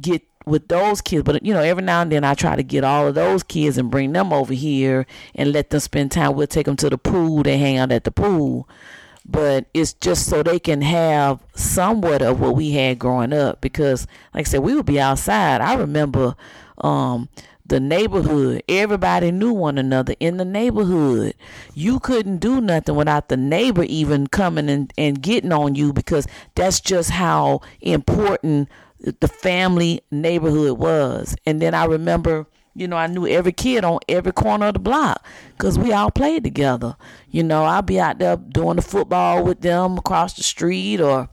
get 0.00 0.22
with 0.48 0.68
those 0.68 1.00
kids. 1.00 1.22
But 1.24 1.44
you 1.44 1.54
know, 1.54 1.60
every 1.60 1.82
now 1.82 2.02
and 2.02 2.10
then 2.10 2.24
I 2.24 2.34
try 2.34 2.56
to 2.56 2.62
get 2.62 2.84
all 2.84 3.06
of 3.06 3.14
those 3.14 3.42
kids 3.42 3.78
and 3.78 3.90
bring 3.90 4.12
them 4.12 4.32
over 4.32 4.54
here 4.54 5.06
and 5.34 5.52
let 5.52 5.70
them 5.70 5.80
spend 5.80 6.12
time. 6.12 6.34
We'll 6.34 6.46
take 6.46 6.66
them 6.66 6.76
to 6.76 6.90
the 6.90 6.98
pool. 6.98 7.42
They 7.42 7.58
hang 7.58 7.78
out 7.78 7.92
at 7.92 8.04
the 8.04 8.10
pool. 8.10 8.68
But 9.30 9.66
it's 9.74 9.92
just 9.92 10.26
so 10.26 10.42
they 10.42 10.58
can 10.58 10.80
have 10.80 11.40
somewhat 11.54 12.22
of 12.22 12.40
what 12.40 12.56
we 12.56 12.72
had 12.72 12.98
growing 12.98 13.34
up. 13.34 13.60
Because, 13.60 14.06
like 14.32 14.46
I 14.46 14.50
said, 14.50 14.60
we 14.60 14.74
would 14.74 14.86
be 14.86 14.98
outside. 14.98 15.60
I 15.60 15.74
remember 15.74 16.34
um, 16.78 17.28
the 17.68 17.78
neighborhood. 17.78 18.62
Everybody 18.68 19.30
knew 19.30 19.52
one 19.52 19.78
another 19.78 20.14
in 20.18 20.38
the 20.38 20.44
neighborhood. 20.44 21.34
You 21.74 22.00
couldn't 22.00 22.38
do 22.38 22.60
nothing 22.60 22.96
without 22.96 23.28
the 23.28 23.36
neighbor 23.36 23.84
even 23.84 24.26
coming 24.26 24.68
and, 24.70 24.92
and 24.96 25.22
getting 25.22 25.52
on 25.52 25.74
you 25.74 25.92
because 25.92 26.26
that's 26.54 26.80
just 26.80 27.10
how 27.10 27.60
important 27.82 28.68
the 29.00 29.28
family 29.28 30.02
neighborhood 30.10 30.78
was. 30.78 31.36
And 31.46 31.60
then 31.62 31.74
I 31.74 31.84
remember, 31.84 32.46
you 32.74 32.88
know, 32.88 32.96
I 32.96 33.06
knew 33.06 33.26
every 33.26 33.52
kid 33.52 33.84
on 33.84 34.00
every 34.08 34.32
corner 34.32 34.66
of 34.66 34.74
the 34.74 34.80
block 34.80 35.24
because 35.52 35.78
we 35.78 35.92
all 35.92 36.10
played 36.10 36.44
together. 36.44 36.96
You 37.30 37.42
know, 37.42 37.64
I'd 37.64 37.86
be 37.86 38.00
out 38.00 38.18
there 38.18 38.36
doing 38.36 38.76
the 38.76 38.82
football 38.82 39.44
with 39.44 39.60
them 39.60 39.98
across 39.98 40.34
the 40.34 40.42
street 40.42 41.00
or, 41.00 41.28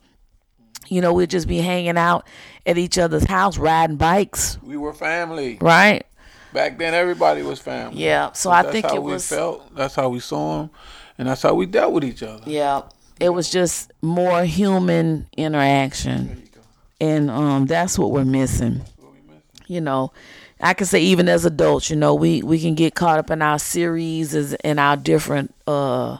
you 0.88 1.02
know, 1.02 1.14
we'd 1.14 1.30
just 1.30 1.48
be 1.48 1.58
hanging 1.58 1.98
out 1.98 2.28
at 2.66 2.78
each 2.78 2.98
other's 2.98 3.26
house 3.26 3.58
riding 3.58 3.98
bikes. 3.98 4.58
We 4.62 4.78
were 4.78 4.94
family. 4.94 5.58
Right. 5.60 6.06
Back 6.54 6.78
then, 6.78 6.94
everybody 6.94 7.42
was 7.42 7.60
family. 7.60 8.02
Yeah. 8.02 8.32
So 8.32 8.50
I 8.50 8.64
think 8.64 8.86
it 8.86 9.04
was. 9.04 9.30
How 9.30 9.36
we 9.36 9.40
felt. 9.42 9.76
That's 9.76 9.96
how 9.96 10.08
we 10.08 10.22
saw 10.22 10.60
them, 10.60 10.70
and 11.18 11.28
that's 11.28 11.42
how 11.42 11.54
we 11.54 11.66
dealt 11.66 11.92
with 11.92 12.06
each 12.06 12.24
other. 12.24 12.50
Yeah. 12.50 12.84
It 13.20 13.30
was 13.30 13.50
just 13.50 13.92
more 14.02 14.44
human 14.46 15.28
interaction 15.36 16.45
and 17.00 17.30
um, 17.30 17.66
that's 17.66 18.00
what 18.00 18.12
we're 18.12 18.26
missing. 18.26 18.82
You 19.68 19.82
know, 19.82 20.12
I 20.62 20.74
can 20.74 20.86
say 20.88 21.02
even 21.02 21.28
as 21.28 21.46
adults, 21.46 21.90
you 21.90 21.96
know, 21.96 22.16
we 22.16 22.42
we 22.42 22.60
can 22.60 22.76
get 22.76 22.96
caught 22.96 23.20
up 23.20 23.32
in 23.32 23.42
our 23.42 23.60
series 23.60 24.54
and 24.54 24.80
our 24.80 24.96
different 24.96 25.54
uh, 25.68 26.18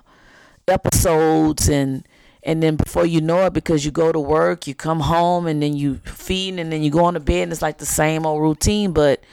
episodes 0.68 1.70
and 1.70 2.08
and 2.44 2.62
then 2.62 2.76
before 2.76 3.06
you 3.06 3.22
know 3.22 3.46
it 3.46 3.54
because 3.54 3.86
you 3.86 3.92
go 3.92 4.12
to 4.12 4.20
work 4.20 4.68
you 4.68 4.76
come 4.76 5.00
home 5.00 5.48
and 5.48 5.64
then 5.64 5.76
you 5.76 5.96
feed 6.06 6.60
and 6.60 6.72
then 6.72 6.84
you 6.84 6.92
go 6.92 7.06
on 7.06 7.16
to 7.16 7.20
bed 7.20 7.44
and 7.44 7.52
it's 7.52 7.62
like 7.62 7.78
the 7.78 7.86
same 7.86 8.26
old 8.26 8.42
routine. 8.42 8.92
But 8.92 9.24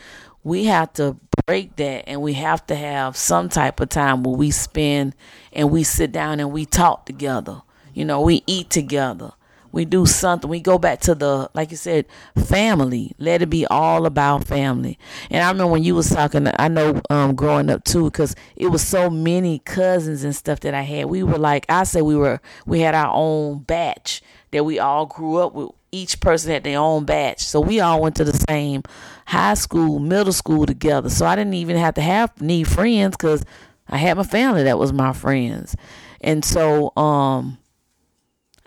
we 0.45 0.65
have 0.65 0.93
to 0.95 1.17
break 1.47 1.77
that 1.77 2.09
and 2.09 2.21
we 2.23 2.35
have 2.35 2.67
to 2.67 2.75
have 2.75 3.17
some 3.17 3.49
type 3.49 3.81
of 3.81 3.89
time 3.89 4.23
where 4.23 4.37
we 4.37 4.51
spend 4.51 5.15
and 5.53 5.71
we 5.71 5.83
sit 5.83 6.13
down 6.13 6.39
and 6.39 6.53
we 6.53 6.65
talk 6.67 7.07
together. 7.07 7.63
You 7.95 8.05
know 8.05 8.21
we 8.21 8.43
eat 8.47 8.71
together 8.71 9.33
we 9.73 9.85
do 9.85 10.07
something. 10.07 10.49
We 10.49 10.61
go 10.61 10.79
back 10.79 11.01
to 11.01 11.15
the, 11.15 11.51
like 11.55 11.71
you 11.71 11.77
said, 11.77 12.07
family. 12.37 13.13
Let 13.19 13.43
it 13.43 13.51
be 13.51 13.67
all 13.67 14.07
about 14.07 14.45
family. 14.45 14.99
And 15.31 15.43
I 15.43 15.51
remember 15.51 15.73
when 15.73 15.83
you 15.83 15.95
was 15.95 16.11
talking, 16.11 16.47
I 16.59 16.69
know 16.69 17.01
um, 17.11 17.35
growing 17.35 17.71
up 17.71 17.85
too, 17.85 18.05
because 18.05 18.37
it 18.55 18.69
was 18.69 18.87
so 18.87 19.11
many 19.11 19.61
cousins 19.61 20.25
and 20.25 20.37
stuff 20.37 20.61
that 20.61 20.75
I 20.75 20.83
had. 20.83 21.07
We 21.07 21.23
were 21.23 21.39
like, 21.39 21.67
I 21.69 21.85
say 21.85 22.03
we 22.03 22.17
were, 22.17 22.41
we 22.67 22.81
had 22.81 22.95
our 22.95 23.13
own 23.13 23.61
batch 23.61 24.23
that 24.53 24.65
we 24.65 24.79
all 24.79 25.07
grew 25.07 25.39
up 25.39 25.55
with. 25.55 25.71
Each 25.95 26.21
person 26.21 26.53
had 26.53 26.65
their 26.65 26.79
own 26.79 27.05
batch. 27.05 27.41
So 27.41 27.61
we 27.61 27.79
all 27.81 28.01
went 28.01 28.17
to 28.17 28.25
the 28.25 28.45
same 28.49 28.83
high 29.27 29.53
school, 29.55 29.99
middle 29.99 30.33
school 30.33 30.65
together. 30.65 31.11
So 31.11 31.27
I 31.27 31.37
didn't 31.37 31.53
even 31.55 31.77
have 31.77 31.95
to 31.95 32.01
have 32.01 32.41
need 32.41 32.67
friends 32.67 33.15
because 33.15 33.45
I 33.89 33.99
had 33.99 34.17
my 34.17 34.23
family 34.23 34.63
that 34.63 34.79
was 34.79 34.93
my 34.93 35.13
friends. 35.13 35.77
And 36.23 36.45
so, 36.45 36.97
um, 36.97 37.59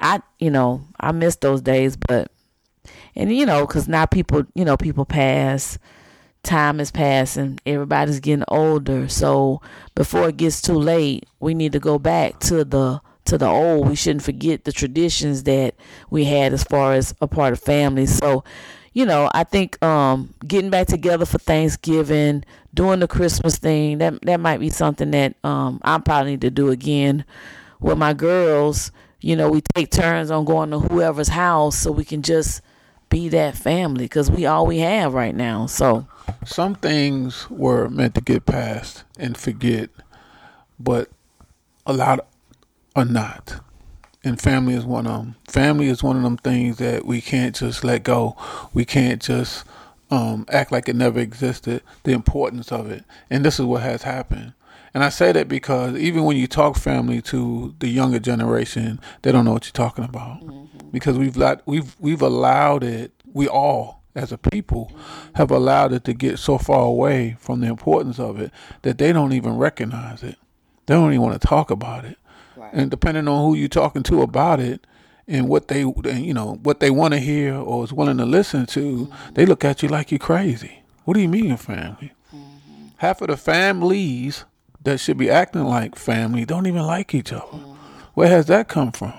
I, 0.05 0.21
you 0.39 0.51
know, 0.51 0.81
I 0.99 1.11
miss 1.11 1.35
those 1.37 1.61
days, 1.61 1.97
but, 1.97 2.31
and 3.15 3.35
you 3.35 3.45
know, 3.45 3.65
because 3.65 3.87
now 3.87 4.05
people, 4.05 4.43
you 4.53 4.63
know, 4.63 4.77
people 4.77 5.03
pass, 5.03 5.79
time 6.43 6.79
is 6.79 6.91
passing, 6.91 7.59
everybody's 7.65 8.19
getting 8.19 8.45
older. 8.47 9.07
So 9.09 9.61
before 9.95 10.29
it 10.29 10.37
gets 10.37 10.61
too 10.61 10.77
late, 10.77 11.25
we 11.39 11.55
need 11.55 11.71
to 11.71 11.79
go 11.79 11.97
back 11.97 12.39
to 12.41 12.63
the 12.63 13.01
to 13.25 13.39
the 13.39 13.47
old. 13.47 13.89
We 13.89 13.95
shouldn't 13.95 14.21
forget 14.23 14.65
the 14.65 14.71
traditions 14.71 15.43
that 15.43 15.73
we 16.11 16.25
had 16.25 16.53
as 16.53 16.63
far 16.63 16.93
as 16.93 17.15
a 17.19 17.27
part 17.27 17.53
of 17.53 17.59
family. 17.59 18.05
So, 18.05 18.43
you 18.93 19.07
know, 19.07 19.31
I 19.33 19.43
think 19.43 19.83
um, 19.83 20.35
getting 20.47 20.69
back 20.69 20.85
together 20.85 21.25
for 21.25 21.39
Thanksgiving, 21.39 22.43
doing 22.75 22.99
the 22.99 23.07
Christmas 23.07 23.57
thing, 23.57 23.97
that 23.97 24.21
that 24.21 24.39
might 24.39 24.59
be 24.59 24.69
something 24.69 25.09
that 25.11 25.33
um, 25.43 25.81
I 25.83 25.97
probably 25.97 26.33
need 26.33 26.41
to 26.41 26.51
do 26.51 26.69
again 26.69 27.25
with 27.85 27.97
my 27.99 28.13
girls. 28.13 28.91
You 29.21 29.35
know, 29.35 29.49
we 29.49 29.61
take 29.73 29.91
turns 29.91 30.31
on 30.31 30.43
going 30.43 30.71
to 30.71 30.79
whoever's 30.79 31.29
house 31.29 31.77
so 31.77 31.91
we 31.91 32.03
can 32.03 32.21
just 32.21 32.61
be 33.09 33.29
that 33.29 33.55
family 33.55 34.05
because 34.05 34.29
we 34.29 34.45
all 34.45 34.65
we 34.65 34.79
have 34.79 35.13
right 35.13 35.35
now. 35.35 35.67
So 35.67 36.07
some 36.43 36.75
things 36.75 37.49
were 37.49 37.87
meant 37.87 38.15
to 38.15 38.21
get 38.21 38.45
past 38.45 39.03
and 39.17 39.37
forget, 39.37 39.89
but 40.79 41.09
a 41.85 41.93
lot 41.93 42.27
are 42.95 43.05
not. 43.05 43.61
And 44.23 44.41
family 44.41 44.73
is 44.73 44.85
one 44.85 45.05
of 45.05 45.21
them. 45.21 45.35
Family 45.47 45.87
is 45.87 46.01
one 46.01 46.17
of 46.17 46.23
them 46.23 46.37
things 46.37 46.77
that 46.77 47.05
we 47.05 47.21
can't 47.21 47.55
just 47.55 47.83
let 47.83 48.03
go. 48.03 48.35
We 48.73 48.83
can't 48.83 49.21
just 49.21 49.63
um, 50.09 50.47
act 50.49 50.71
like 50.71 50.89
it 50.89 50.95
never 50.95 51.19
existed. 51.19 51.83
The 52.03 52.13
importance 52.13 52.71
of 52.71 52.89
it, 52.89 53.05
and 53.29 53.45
this 53.45 53.59
is 53.59 53.65
what 53.65 53.83
has 53.83 54.01
happened. 54.01 54.53
And 54.95 55.03
I 55.03 55.09
say 55.09 55.33
that 55.33 55.49
because 55.49 55.97
even 55.97 56.23
when 56.23 56.37
you 56.37 56.47
talk 56.47 56.77
family 56.77 57.21
to 57.23 57.75
the 57.79 57.89
younger 57.89 58.17
generation, 58.17 59.01
they 59.23 59.33
don't 59.33 59.43
know 59.43 59.51
what 59.51 59.65
you're 59.65 59.73
talking 59.73 60.05
about 60.05 60.39
mm-hmm. 60.39 60.89
because 60.89 61.17
we've 61.17 61.35
let, 61.35 61.67
we've 61.67 61.97
we've 61.99 62.21
allowed 62.21 62.81
it. 62.81 63.11
We 63.33 63.49
all, 63.49 64.03
as 64.15 64.31
a 64.31 64.37
people, 64.37 64.93
have 65.35 65.51
allowed 65.51 65.91
it 65.91 66.05
to 66.05 66.13
get 66.13 66.39
so 66.39 66.57
far 66.57 66.85
away 66.85 67.35
from 67.41 67.59
the 67.59 67.67
importance 67.67 68.21
of 68.21 68.39
it 68.39 68.53
that 68.83 68.97
they 68.97 69.11
don't 69.11 69.33
even 69.33 69.57
recognize 69.57 70.23
it. 70.23 70.37
They 70.85 70.93
don't 70.93 71.11
even 71.11 71.23
want 71.23 71.41
to 71.41 71.45
talk 71.45 71.71
about 71.71 72.05
it. 72.05 72.17
Right. 72.55 72.73
And 72.73 72.89
depending 72.89 73.27
on 73.27 73.45
who 73.45 73.53
you're 73.53 73.67
talking 73.67 74.03
to 74.03 74.21
about 74.21 74.61
it, 74.61 74.87
and 75.27 75.49
what 75.49 75.67
they 75.67 75.81
you 75.81 76.33
know 76.33 76.57
what 76.63 76.79
they 76.79 76.89
want 76.89 77.15
to 77.15 77.19
hear 77.19 77.53
or 77.53 77.83
is 77.83 77.91
willing 77.91 78.17
to 78.19 78.25
listen 78.25 78.65
to, 78.67 78.79
mm-hmm. 78.79 79.33
they 79.33 79.45
look 79.45 79.65
at 79.65 79.83
you 79.83 79.89
like 79.89 80.09
you're 80.09 80.19
crazy. 80.19 80.83
What 81.03 81.15
do 81.15 81.19
you 81.19 81.27
mean, 81.27 81.57
family? 81.57 82.13
Mm-hmm. 82.33 82.87
Half 82.95 83.21
of 83.21 83.27
the 83.27 83.35
families 83.35 84.45
that 84.85 84.99
should 84.99 85.17
be 85.17 85.29
acting 85.29 85.65
like 85.65 85.95
family 85.95 86.45
don't 86.45 86.67
even 86.67 86.83
like 86.83 87.13
each 87.13 87.33
other. 87.33 87.57
Where 88.13 88.29
has 88.29 88.45
that 88.45 88.69
come 88.69 88.91
from? 88.91 89.13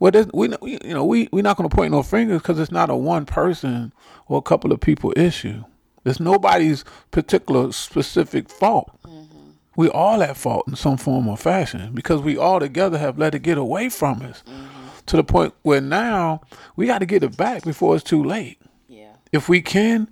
Well, 0.00 0.10
we 0.34 0.48
you 0.64 0.94
know 0.94 1.04
we 1.04 1.28
we're 1.30 1.42
not 1.42 1.56
going 1.56 1.68
to 1.68 1.74
point 1.74 1.92
no 1.92 2.02
fingers 2.02 2.42
because 2.42 2.58
it's 2.58 2.72
not 2.72 2.90
a 2.90 2.96
one 2.96 3.24
person 3.24 3.92
or 4.26 4.38
a 4.38 4.42
couple 4.42 4.72
of 4.72 4.80
people 4.80 5.12
issue. 5.14 5.62
It's 6.04 6.18
nobody's 6.18 6.84
particular 7.12 7.70
specific 7.70 8.50
fault. 8.50 8.90
Mm-hmm. 9.04 9.50
We 9.76 9.88
all 9.88 10.22
at 10.22 10.36
fault 10.36 10.66
in 10.66 10.74
some 10.74 10.96
form 10.96 11.28
or 11.28 11.36
fashion 11.36 11.92
because 11.94 12.20
we 12.20 12.36
all 12.36 12.58
together 12.58 12.98
have 12.98 13.16
let 13.16 13.36
it 13.36 13.40
get 13.40 13.58
away 13.58 13.88
from 13.90 14.22
us 14.22 14.42
mm-hmm. 14.44 14.66
to 15.06 15.16
the 15.16 15.22
point 15.22 15.54
where 15.62 15.80
now 15.80 16.40
we 16.74 16.86
got 16.86 16.98
to 16.98 17.06
get 17.06 17.22
it 17.22 17.36
back 17.36 17.62
before 17.62 17.94
it's 17.94 18.02
too 18.02 18.24
late. 18.24 18.60
Yeah. 18.88 19.12
If 19.30 19.48
we 19.48 19.62
can, 19.62 20.10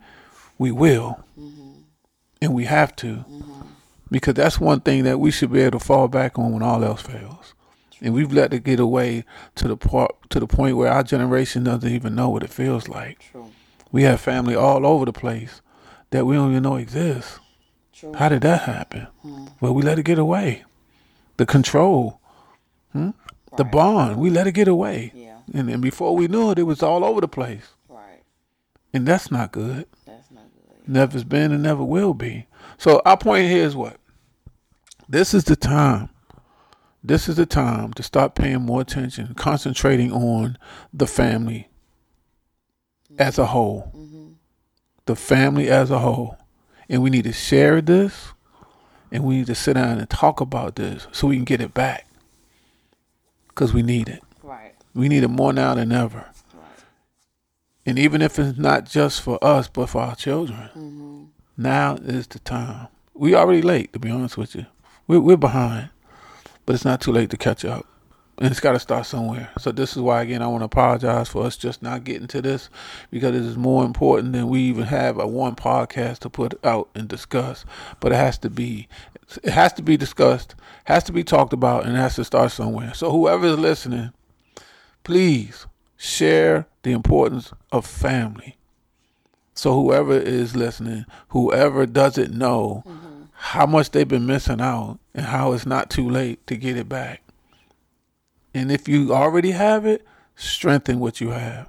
we 0.57 0.71
will, 0.71 1.19
mm-hmm. 1.37 1.80
and 2.40 2.54
we 2.54 2.66
have 2.66 2.95
to 2.97 3.25
mm-hmm 3.28 3.50
because 4.11 4.35
that's 4.35 4.59
one 4.61 4.81
thing 4.81 5.05
that 5.05 5.21
we 5.21 5.31
should 5.31 5.52
be 5.52 5.61
able 5.61 5.79
to 5.79 5.85
fall 5.85 6.09
back 6.09 6.38
on 6.38 6.52
when 6.52 6.62
all 6.62 6.85
else 6.85 7.02
fails. 7.02 7.55
And 8.02 8.14
we've 8.14 8.33
let 8.33 8.52
it 8.52 8.64
get 8.64 8.81
away 8.81 9.25
to 9.57 9.69
the 9.69 9.76
part 9.76 10.17
to 10.31 10.40
the 10.40 10.47
point 10.47 10.76
where 10.76 10.90
our 10.90 11.02
generation 11.02 11.64
doesn't 11.64 11.90
even 11.90 12.14
know 12.14 12.31
what 12.31 12.43
it 12.43 12.50
feels 12.50 12.88
like. 12.88 13.26
True. 13.31 13.50
We 13.93 14.05
have 14.05 14.21
family 14.21 14.55
all 14.55 14.87
over 14.87 15.05
the 15.05 15.12
place 15.12 15.61
that 16.11 16.25
we 16.25 16.37
don't 16.37 16.50
even 16.50 16.62
know 16.62 16.76
exists. 16.76 17.40
True. 17.93 18.15
How 18.15 18.28
did 18.28 18.43
that 18.43 18.63
happen? 18.63 19.08
Hmm. 19.23 19.47
Well, 19.61 19.75
we 19.75 19.82
let 19.82 19.99
it 19.99 20.04
get 20.04 20.19
away. 20.19 20.65
The 21.37 21.47
control, 21.47 22.21
hmm? 22.93 23.04
right. 23.06 23.15
the 23.56 23.65
bond, 23.65 24.17
we 24.17 24.30
let 24.30 24.47
it 24.47 24.52
get 24.52 24.69
away. 24.69 25.13
Yeah. 25.15 25.39
And, 25.52 25.69
then 25.69 25.80
before 25.80 26.17
we 26.17 26.28
knew 26.28 26.50
it, 26.50 26.58
it 26.58 26.63
was 26.65 26.82
all 26.82 27.04
over 27.04 27.21
the 27.21 27.28
place. 27.28 27.69
Right. 27.89 28.23
And 28.95 29.06
that's 29.06 29.30
not 29.30 29.52
good. 29.52 29.87
That's 30.06 30.30
not 30.30 30.45
good. 30.54 30.89
Never's 30.89 31.25
been 31.25 31.52
and 31.52 31.63
never 31.63 31.85
will 31.85 32.15
be. 32.15 32.47
So 32.78 33.02
our 33.04 33.17
point 33.17 33.50
here 33.50 33.65
is 33.65 33.76
what? 33.76 34.00
This 35.11 35.35
is 35.35 35.43
the 35.43 35.57
time. 35.57 36.09
This 37.03 37.29
is 37.29 37.35
the 37.35 37.45
time 37.45 37.93
to 37.95 38.03
start 38.05 38.37
paying 38.37 38.61
more 38.61 38.81
attention, 38.81 39.35
concentrating 39.35 40.13
on 40.13 40.57
the 40.93 41.09
family 41.09 41.69
as 43.19 43.37
a 43.37 43.47
whole. 43.47 43.91
Mm-hmm. 43.93 44.29
The 45.07 45.17
family 45.17 45.69
as 45.69 45.91
a 45.91 45.99
whole. 45.99 46.39
And 46.89 47.03
we 47.03 47.11
need 47.11 47.25
to 47.25 47.33
share 47.33 47.81
this 47.81 48.35
and 49.11 49.25
we 49.25 49.39
need 49.39 49.49
to 49.49 49.55
sit 49.57 49.75
down 49.75 49.99
and 49.99 50.09
talk 50.09 50.41
about 50.41 50.77
this 50.77 51.09
so 51.11 51.27
we 51.27 51.35
can 51.35 51.45
get 51.45 51.61
it 51.61 51.75
back. 51.75 52.07
Because 53.49 53.75
we 53.75 53.83
need 53.83 54.09
it. 54.09 54.23
Right. 54.45 54.77
We 54.95 55.09
need 55.09 55.25
it 55.25 55.29
more 55.29 55.53
now 55.53 55.75
than 55.75 55.91
ever. 55.91 56.27
Right. 56.55 56.85
And 57.85 57.99
even 57.99 58.23
if 58.23 58.39
it's 58.39 58.57
not 58.57 58.85
just 58.85 59.23
for 59.23 59.43
us, 59.43 59.67
but 59.67 59.89
for 59.89 60.03
our 60.03 60.15
children, 60.15 60.69
mm-hmm. 60.69 61.25
now 61.57 61.97
is 61.97 62.29
the 62.29 62.39
time. 62.39 62.87
We 63.13 63.35
already 63.35 63.63
late, 63.63 63.93
to 63.95 63.99
be 63.99 64.09
honest 64.09 64.39
with 64.39 64.55
you. 64.55 64.67
We're, 65.11 65.19
we're 65.19 65.37
behind, 65.37 65.91
but 66.65 66.75
it's 66.75 66.85
not 66.85 67.01
too 67.01 67.11
late 67.11 67.31
to 67.31 67.37
catch 67.37 67.65
up. 67.65 67.85
And 68.39 68.49
it's 68.49 68.61
got 68.61 68.75
to 68.75 68.79
start 68.79 69.07
somewhere. 69.07 69.51
So 69.59 69.73
this 69.73 69.97
is 69.97 69.99
why, 70.01 70.23
again, 70.23 70.41
I 70.41 70.47
want 70.47 70.61
to 70.61 70.67
apologize 70.67 71.29
for 71.29 71.45
us 71.45 71.57
just 71.57 71.83
not 71.83 72.05
getting 72.05 72.29
to 72.29 72.41
this 72.41 72.71
because 73.11 73.35
it 73.35 73.43
is 73.43 73.57
more 73.57 73.85
important 73.85 74.35
than 74.35 74.49
we 74.49 74.61
even 74.61 74.85
have 74.85 75.19
a 75.19 75.27
one 75.27 75.57
podcast 75.57 76.21
to 76.21 76.31
put 76.31 76.65
out 76.65 76.91
and 76.95 77.09
discuss. 77.09 77.65
But 77.99 78.13
it 78.13 78.17
has 78.19 78.39
to 78.39 78.51
be, 78.51 78.87
it 79.43 79.51
has 79.51 79.73
to 79.73 79.83
be 79.83 79.97
discussed, 79.97 80.55
has 80.85 81.03
to 81.03 81.13
be 81.13 81.25
talked 81.25 81.53
about, 81.53 81.87
and 81.87 81.97
it 81.97 81.99
has 81.99 82.15
to 82.15 82.25
start 82.25 82.53
somewhere. 82.53 82.95
So 82.95 83.11
whoever 83.11 83.49
is 83.49 83.59
listening, 83.59 84.13
please 85.03 85.67
share 85.97 86.69
the 86.85 86.93
importance 86.93 87.53
of 87.73 87.85
family. 87.85 88.55
So 89.54 89.75
whoever 89.75 90.15
is 90.15 90.56
listening, 90.56 91.06
whoever 91.28 91.86
doesn't 91.86 92.32
know. 92.32 92.82
Mm-hmm 92.86 93.10
how 93.43 93.65
much 93.65 93.91
they've 93.91 94.06
been 94.06 94.26
missing 94.26 94.60
out 94.60 94.99
and 95.15 95.25
how 95.25 95.54
it's 95.54 95.65
not 95.65 95.89
too 95.89 96.08
late 96.08 96.47
to 96.47 96.54
get 96.56 96.76
it 96.76 96.91
back. 96.91 97.23
And 98.52 98.71
if 98.71 98.86
you 98.86 99.15
already 99.15 99.52
have 99.52 99.86
it, 99.86 100.06
strengthen 100.36 101.00
what 101.00 101.23
you 101.23 101.30
have 101.30 101.67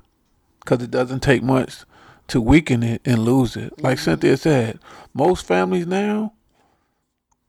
because 0.59 0.83
it 0.83 0.91
doesn't 0.91 1.21
take 1.21 1.41
much 1.41 1.85
to 2.27 2.41
weaken 2.41 2.83
it 2.83 3.01
and 3.05 3.19
lose 3.19 3.55
it. 3.55 3.81
Like 3.81 3.97
mm-hmm. 3.97 4.03
Cynthia 4.03 4.35
said, 4.35 4.79
most 5.13 5.45
families 5.45 5.87
now 5.87 6.33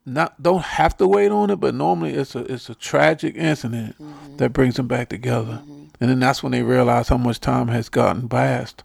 not 0.06 0.40
don't 0.40 0.62
have 0.62 0.96
to 0.98 1.08
wait 1.08 1.32
on 1.32 1.50
it, 1.50 1.56
but 1.56 1.74
normally 1.74 2.14
it's 2.14 2.36
a 2.36 2.40
it's 2.52 2.70
a 2.70 2.76
tragic 2.76 3.36
incident 3.36 3.96
mm-hmm. 4.00 4.36
that 4.36 4.52
brings 4.52 4.76
them 4.76 4.86
back 4.86 5.08
together. 5.08 5.62
Mm-hmm. 5.64 5.84
And 6.00 6.10
then 6.10 6.20
that's 6.20 6.44
when 6.44 6.52
they 6.52 6.62
realize 6.62 7.08
how 7.08 7.18
much 7.18 7.40
time 7.40 7.68
has 7.68 7.88
gotten 7.88 8.28
past 8.28 8.84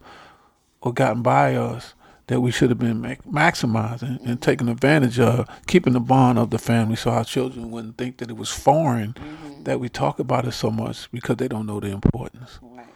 or 0.88 0.92
gotten 0.92 1.22
by 1.22 1.54
us 1.54 1.94
that 2.28 2.40
we 2.40 2.50
should 2.50 2.68
have 2.70 2.78
been 2.78 3.02
maximizing 3.02 4.24
and 4.26 4.40
taking 4.40 4.68
advantage 4.68 5.18
of, 5.18 5.48
keeping 5.66 5.94
the 5.94 6.00
bond 6.00 6.38
of 6.38 6.50
the 6.50 6.58
family 6.58 6.96
so 6.96 7.10
our 7.10 7.24
children 7.24 7.70
wouldn't 7.70 7.96
think 7.96 8.18
that 8.18 8.30
it 8.30 8.36
was 8.36 8.50
foreign 8.50 9.14
mm-hmm. 9.14 9.62
that 9.64 9.80
we 9.80 9.88
talk 9.88 10.18
about 10.18 10.46
it 10.46 10.52
so 10.52 10.70
much 10.70 11.10
because 11.10 11.36
they 11.36 11.48
don't 11.48 11.66
know 11.66 11.80
the 11.80 11.88
importance. 11.88 12.58
Right. 12.60 12.86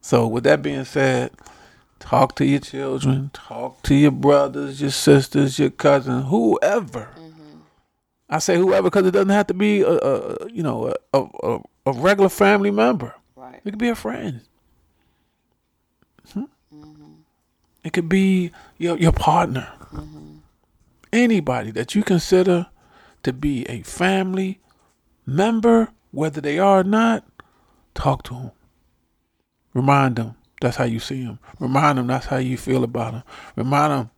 So, 0.00 0.26
with 0.26 0.44
that 0.44 0.62
being 0.62 0.84
said, 0.84 1.32
talk 2.00 2.34
to 2.36 2.46
your 2.46 2.60
children, 2.60 3.30
talk 3.32 3.82
to 3.82 3.94
your 3.94 4.10
brothers, 4.10 4.80
your 4.80 4.90
sisters, 4.90 5.58
your 5.58 5.70
cousins, 5.70 6.26
whoever. 6.28 7.10
Mm-hmm. 7.18 7.58
I 8.30 8.38
say 8.38 8.56
whoever 8.56 8.84
because 8.84 9.06
it 9.06 9.12
doesn't 9.12 9.28
have 9.28 9.46
to 9.48 9.54
be 9.54 9.82
a, 9.82 9.92
a 9.92 10.50
you 10.50 10.62
know 10.62 10.94
a, 11.12 11.18
a, 11.42 11.60
a 11.86 11.92
regular 11.92 12.30
family 12.30 12.70
member. 12.70 13.14
Right. 13.36 13.60
It 13.64 13.70
could 13.70 13.78
be 13.78 13.90
a 13.90 13.94
friend. 13.94 14.40
It 17.84 17.92
could 17.92 18.08
be 18.08 18.50
your 18.78 18.96
your 18.96 19.12
partner. 19.12 19.72
Mm-hmm. 19.92 20.36
Anybody 21.12 21.70
that 21.72 21.94
you 21.94 22.02
consider 22.02 22.68
to 23.22 23.32
be 23.32 23.64
a 23.68 23.82
family 23.82 24.60
member, 25.26 25.88
whether 26.10 26.40
they 26.40 26.58
are 26.58 26.80
or 26.80 26.84
not, 26.84 27.24
talk 27.94 28.22
to 28.24 28.34
them. 28.34 28.50
Remind 29.74 30.16
them 30.16 30.36
that's 30.60 30.76
how 30.76 30.84
you 30.84 31.00
see 31.00 31.24
them. 31.24 31.38
Remind 31.58 31.98
them 31.98 32.06
that's 32.06 32.26
how 32.26 32.38
you 32.38 32.56
feel 32.56 32.84
about 32.84 33.12
them. 33.12 33.22
Remind 33.56 33.92
them, 33.92 34.10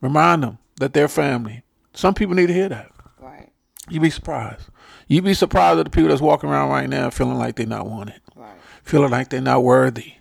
remind 0.00 0.42
them 0.42 0.58
that 0.78 0.92
they're 0.92 1.08
family. 1.08 1.62
Some 1.92 2.14
people 2.14 2.34
need 2.34 2.46
to 2.46 2.54
hear 2.54 2.68
that. 2.68 2.90
Right. 3.18 3.50
You'd 3.88 4.02
be 4.02 4.10
surprised. 4.10 4.68
You'd 5.08 5.24
be 5.24 5.34
surprised 5.34 5.80
at 5.80 5.84
the 5.84 5.90
people 5.90 6.10
that's 6.10 6.20
walking 6.20 6.50
around 6.50 6.70
right 6.70 6.88
now 6.88 7.10
feeling 7.10 7.38
like 7.38 7.56
they're 7.56 7.66
not 7.66 7.86
wanted. 7.86 8.20
Right. 8.36 8.56
Feeling 8.84 9.10
like 9.10 9.30
they're 9.30 9.40
not 9.40 9.64
worthy. 9.64 10.14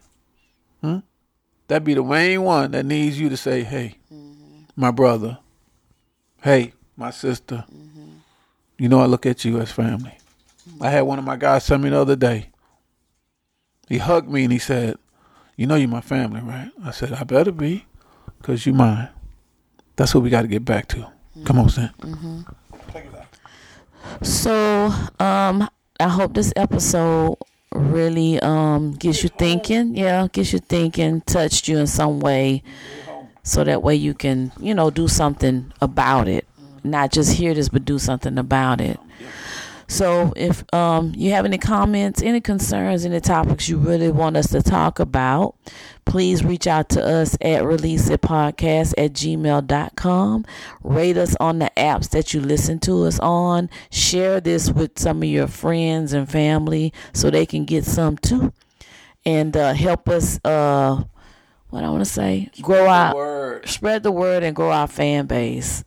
That 1.67 1.83
be 1.83 1.93
the 1.93 2.03
main 2.03 2.43
one 2.43 2.71
that 2.71 2.85
needs 2.85 3.19
you 3.19 3.29
to 3.29 3.37
say, 3.37 3.63
"Hey, 3.63 3.97
mm-hmm. 4.13 4.61
my 4.75 4.91
brother. 4.91 5.39
Hey, 6.41 6.73
my 6.95 7.11
sister. 7.11 7.65
Mm-hmm. 7.73 8.09
You 8.77 8.89
know 8.89 8.99
I 8.99 9.05
look 9.05 9.25
at 9.25 9.43
you 9.43 9.59
as 9.59 9.71
family." 9.71 10.17
Mm-hmm. 10.69 10.83
I 10.83 10.89
had 10.89 11.01
one 11.01 11.19
of 11.19 11.25
my 11.25 11.35
guys 11.35 11.65
tell 11.65 11.77
me 11.77 11.89
the 11.89 11.99
other 11.99 12.15
day. 12.15 12.49
He 13.89 13.97
hugged 13.97 14.29
me 14.29 14.43
and 14.43 14.53
he 14.53 14.59
said, 14.59 14.97
"You 15.55 15.67
know 15.67 15.75
you're 15.75 15.89
my 15.89 16.01
family, 16.01 16.41
right?" 16.41 16.71
I 16.83 16.91
said, 16.91 17.13
"I 17.13 17.23
better 17.23 17.51
be, 17.51 17.85
cause 18.41 18.65
you 18.65 18.73
mine." 18.73 19.09
That's 19.97 20.13
what 20.13 20.23
we 20.23 20.29
got 20.29 20.43
to 20.43 20.47
get 20.47 20.63
back 20.63 20.87
to. 20.89 21.11
Come 21.43 21.59
on. 21.59 21.67
Mm-hmm. 21.67 22.41
So, 24.21 24.85
um, 25.19 25.69
I 25.99 26.07
hope 26.07 26.33
this 26.33 26.53
episode 26.55 27.37
really 27.73 28.39
um 28.41 28.93
gets 28.93 29.23
you 29.23 29.29
thinking. 29.29 29.95
Yeah, 29.95 30.27
gets 30.31 30.53
you 30.53 30.59
thinking, 30.59 31.21
touched 31.21 31.67
you 31.67 31.77
in 31.77 31.87
some 31.87 32.19
way, 32.19 32.63
so 33.43 33.63
that 33.63 33.83
way 33.83 33.95
you 33.95 34.13
can, 34.13 34.51
you 34.59 34.73
know, 34.73 34.89
do 34.89 35.07
something 35.07 35.71
about 35.81 36.27
it. 36.27 36.47
Not 36.83 37.11
just 37.11 37.33
hear 37.33 37.53
this, 37.53 37.69
but 37.69 37.85
do 37.85 37.99
something 37.99 38.37
about 38.37 38.81
it. 38.81 38.99
So 39.87 40.33
if 40.35 40.63
um, 40.73 41.13
you 41.15 41.31
have 41.31 41.45
any 41.45 41.57
comments, 41.57 42.21
any 42.21 42.41
concerns, 42.41 43.05
any 43.05 43.21
topics 43.21 43.69
you 43.69 43.77
really 43.77 44.11
want 44.11 44.35
us 44.35 44.51
to 44.51 44.61
talk 44.61 44.99
about, 44.99 45.55
please 46.03 46.43
reach 46.43 46.67
out 46.67 46.89
to 46.89 47.03
us 47.03 47.37
at 47.41 47.63
release 47.63 48.09
it 48.09 48.21
podcast 48.21 48.93
at 48.97 49.13
gmail.com. 49.13 50.45
Rate 50.83 51.17
us 51.17 51.35
on 51.39 51.59
the 51.59 51.71
apps 51.77 52.09
that 52.09 52.33
you 52.33 52.41
listen 52.41 52.79
to 52.79 53.05
us 53.05 53.17
on. 53.19 53.69
Share 53.89 54.41
this 54.41 54.69
with 54.69 54.99
some 54.99 55.23
of 55.23 55.29
your 55.29 55.47
friends 55.47 56.11
and 56.11 56.29
family 56.29 56.93
so 57.13 57.29
they 57.29 57.45
can 57.45 57.63
get 57.63 57.85
some 57.85 58.17
too. 58.17 58.51
And 59.25 59.55
uh, 59.55 59.73
help 59.73 60.09
us, 60.09 60.39
uh, 60.43 61.01
what 61.69 61.83
I 61.83 61.89
want 61.89 62.03
to 62.03 62.11
say, 62.11 62.49
grow 62.61 62.87
our, 62.87 63.61
spread 63.65 64.03
the 64.03 64.11
word 64.11 64.43
and 64.43 64.55
grow 64.55 64.71
our 64.71 64.87
fan 64.87 65.27
base. 65.27 65.85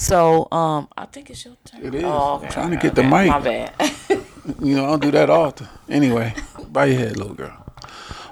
So 0.00 0.48
um, 0.50 0.88
I 0.96 1.04
think 1.04 1.28
it's 1.28 1.44
your 1.44 1.58
turn. 1.66 1.84
It 1.84 1.94
is. 1.94 2.04
Oh, 2.04 2.36
okay. 2.36 2.46
I'm 2.46 2.52
trying 2.52 2.70
to 2.70 2.78
get 2.78 2.94
the 2.94 3.02
mic. 3.02 3.28
My 3.28 3.38
bad. 3.38 3.74
you 4.58 4.74
know, 4.74 4.86
I 4.86 4.88
don't 4.88 5.02
do 5.02 5.10
that 5.10 5.28
often. 5.28 5.68
Anyway, 5.90 6.34
bow 6.68 6.84
your 6.84 6.98
head, 6.98 7.18
little 7.18 7.34
girl. 7.34 7.54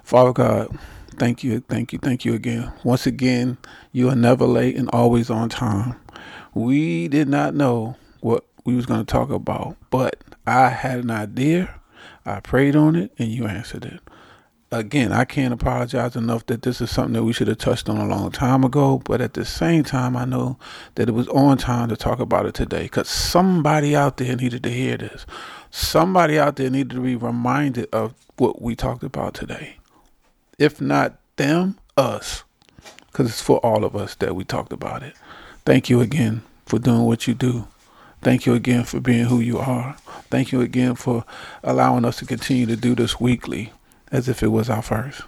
Father 0.02 0.32
God, 0.32 0.78
thank 1.18 1.44
you, 1.44 1.60
thank 1.68 1.92
you, 1.92 1.98
thank 1.98 2.24
you 2.24 2.32
again. 2.32 2.72
Once 2.84 3.06
again, 3.06 3.58
you 3.92 4.08
are 4.08 4.16
never 4.16 4.46
late 4.46 4.76
and 4.76 4.88
always 4.94 5.28
on 5.28 5.50
time. 5.50 6.00
We 6.54 7.06
did 7.06 7.28
not 7.28 7.54
know 7.54 7.96
what 8.20 8.46
we 8.64 8.74
was 8.74 8.86
going 8.86 9.04
to 9.04 9.12
talk 9.12 9.28
about, 9.28 9.76
but 9.90 10.24
I 10.46 10.70
had 10.70 11.00
an 11.00 11.10
idea. 11.10 11.80
I 12.24 12.40
prayed 12.40 12.76
on 12.76 12.96
it, 12.96 13.12
and 13.18 13.28
you 13.28 13.46
answered 13.46 13.84
it 13.84 14.00
again, 14.70 15.12
I 15.12 15.24
can't 15.24 15.54
apologize 15.54 16.16
enough 16.16 16.46
that 16.46 16.62
this 16.62 16.80
is 16.80 16.90
something 16.90 17.14
that 17.14 17.24
we 17.24 17.32
should 17.32 17.48
have 17.48 17.58
touched 17.58 17.88
on 17.88 17.96
a 17.96 18.06
long 18.06 18.30
time 18.30 18.64
ago. 18.64 19.00
But 19.04 19.20
at 19.20 19.34
the 19.34 19.44
same 19.44 19.84
time, 19.84 20.16
I 20.16 20.24
know 20.24 20.58
that 20.94 21.08
it 21.08 21.12
was 21.12 21.28
on 21.28 21.58
time 21.58 21.88
to 21.88 21.96
talk 21.96 22.20
about 22.20 22.46
it 22.46 22.54
today 22.54 22.82
because 22.82 23.08
somebody 23.08 23.96
out 23.96 24.16
there 24.18 24.36
needed 24.36 24.62
to 24.64 24.70
hear 24.70 24.96
this. 24.96 25.26
Somebody 25.70 26.38
out 26.38 26.56
there 26.56 26.70
needed 26.70 26.90
to 26.90 27.00
be 27.00 27.16
reminded 27.16 27.88
of 27.92 28.14
what 28.36 28.60
we 28.62 28.76
talked 28.76 29.02
about 29.02 29.34
today. 29.34 29.76
If 30.58 30.80
not 30.80 31.18
them, 31.36 31.78
us. 31.96 32.44
Because 33.06 33.28
it's 33.28 33.42
for 33.42 33.58
all 33.58 33.84
of 33.84 33.96
us 33.96 34.14
that 34.16 34.34
we 34.34 34.44
talked 34.44 34.72
about 34.72 35.02
it. 35.02 35.14
Thank 35.64 35.90
you 35.90 36.00
again 36.00 36.42
for 36.66 36.78
doing 36.78 37.02
what 37.02 37.26
you 37.26 37.34
do. 37.34 37.66
Thank 38.20 38.46
you 38.46 38.54
again 38.54 38.84
for 38.84 39.00
being 39.00 39.26
who 39.26 39.40
you 39.40 39.58
are. 39.58 39.96
Thank 40.30 40.52
you 40.52 40.60
again 40.60 40.94
for 40.94 41.24
allowing 41.62 42.04
us 42.04 42.18
to 42.18 42.26
continue 42.26 42.66
to 42.66 42.76
do 42.76 42.94
this 42.94 43.20
weekly 43.20 43.72
as 44.10 44.28
if 44.28 44.42
it 44.42 44.48
was 44.48 44.70
our 44.70 44.82
first. 44.82 45.22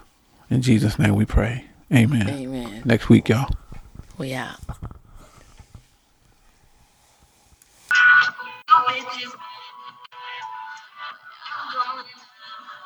In 0.49 0.61
Jesus' 0.61 0.99
name 0.99 1.15
we 1.15 1.25
pray. 1.25 1.65
Amen. 1.93 2.29
Amen. 2.29 2.81
Next 2.85 3.09
week, 3.09 3.29
y'all. 3.29 3.53
We 4.17 4.33
out. 4.33 4.57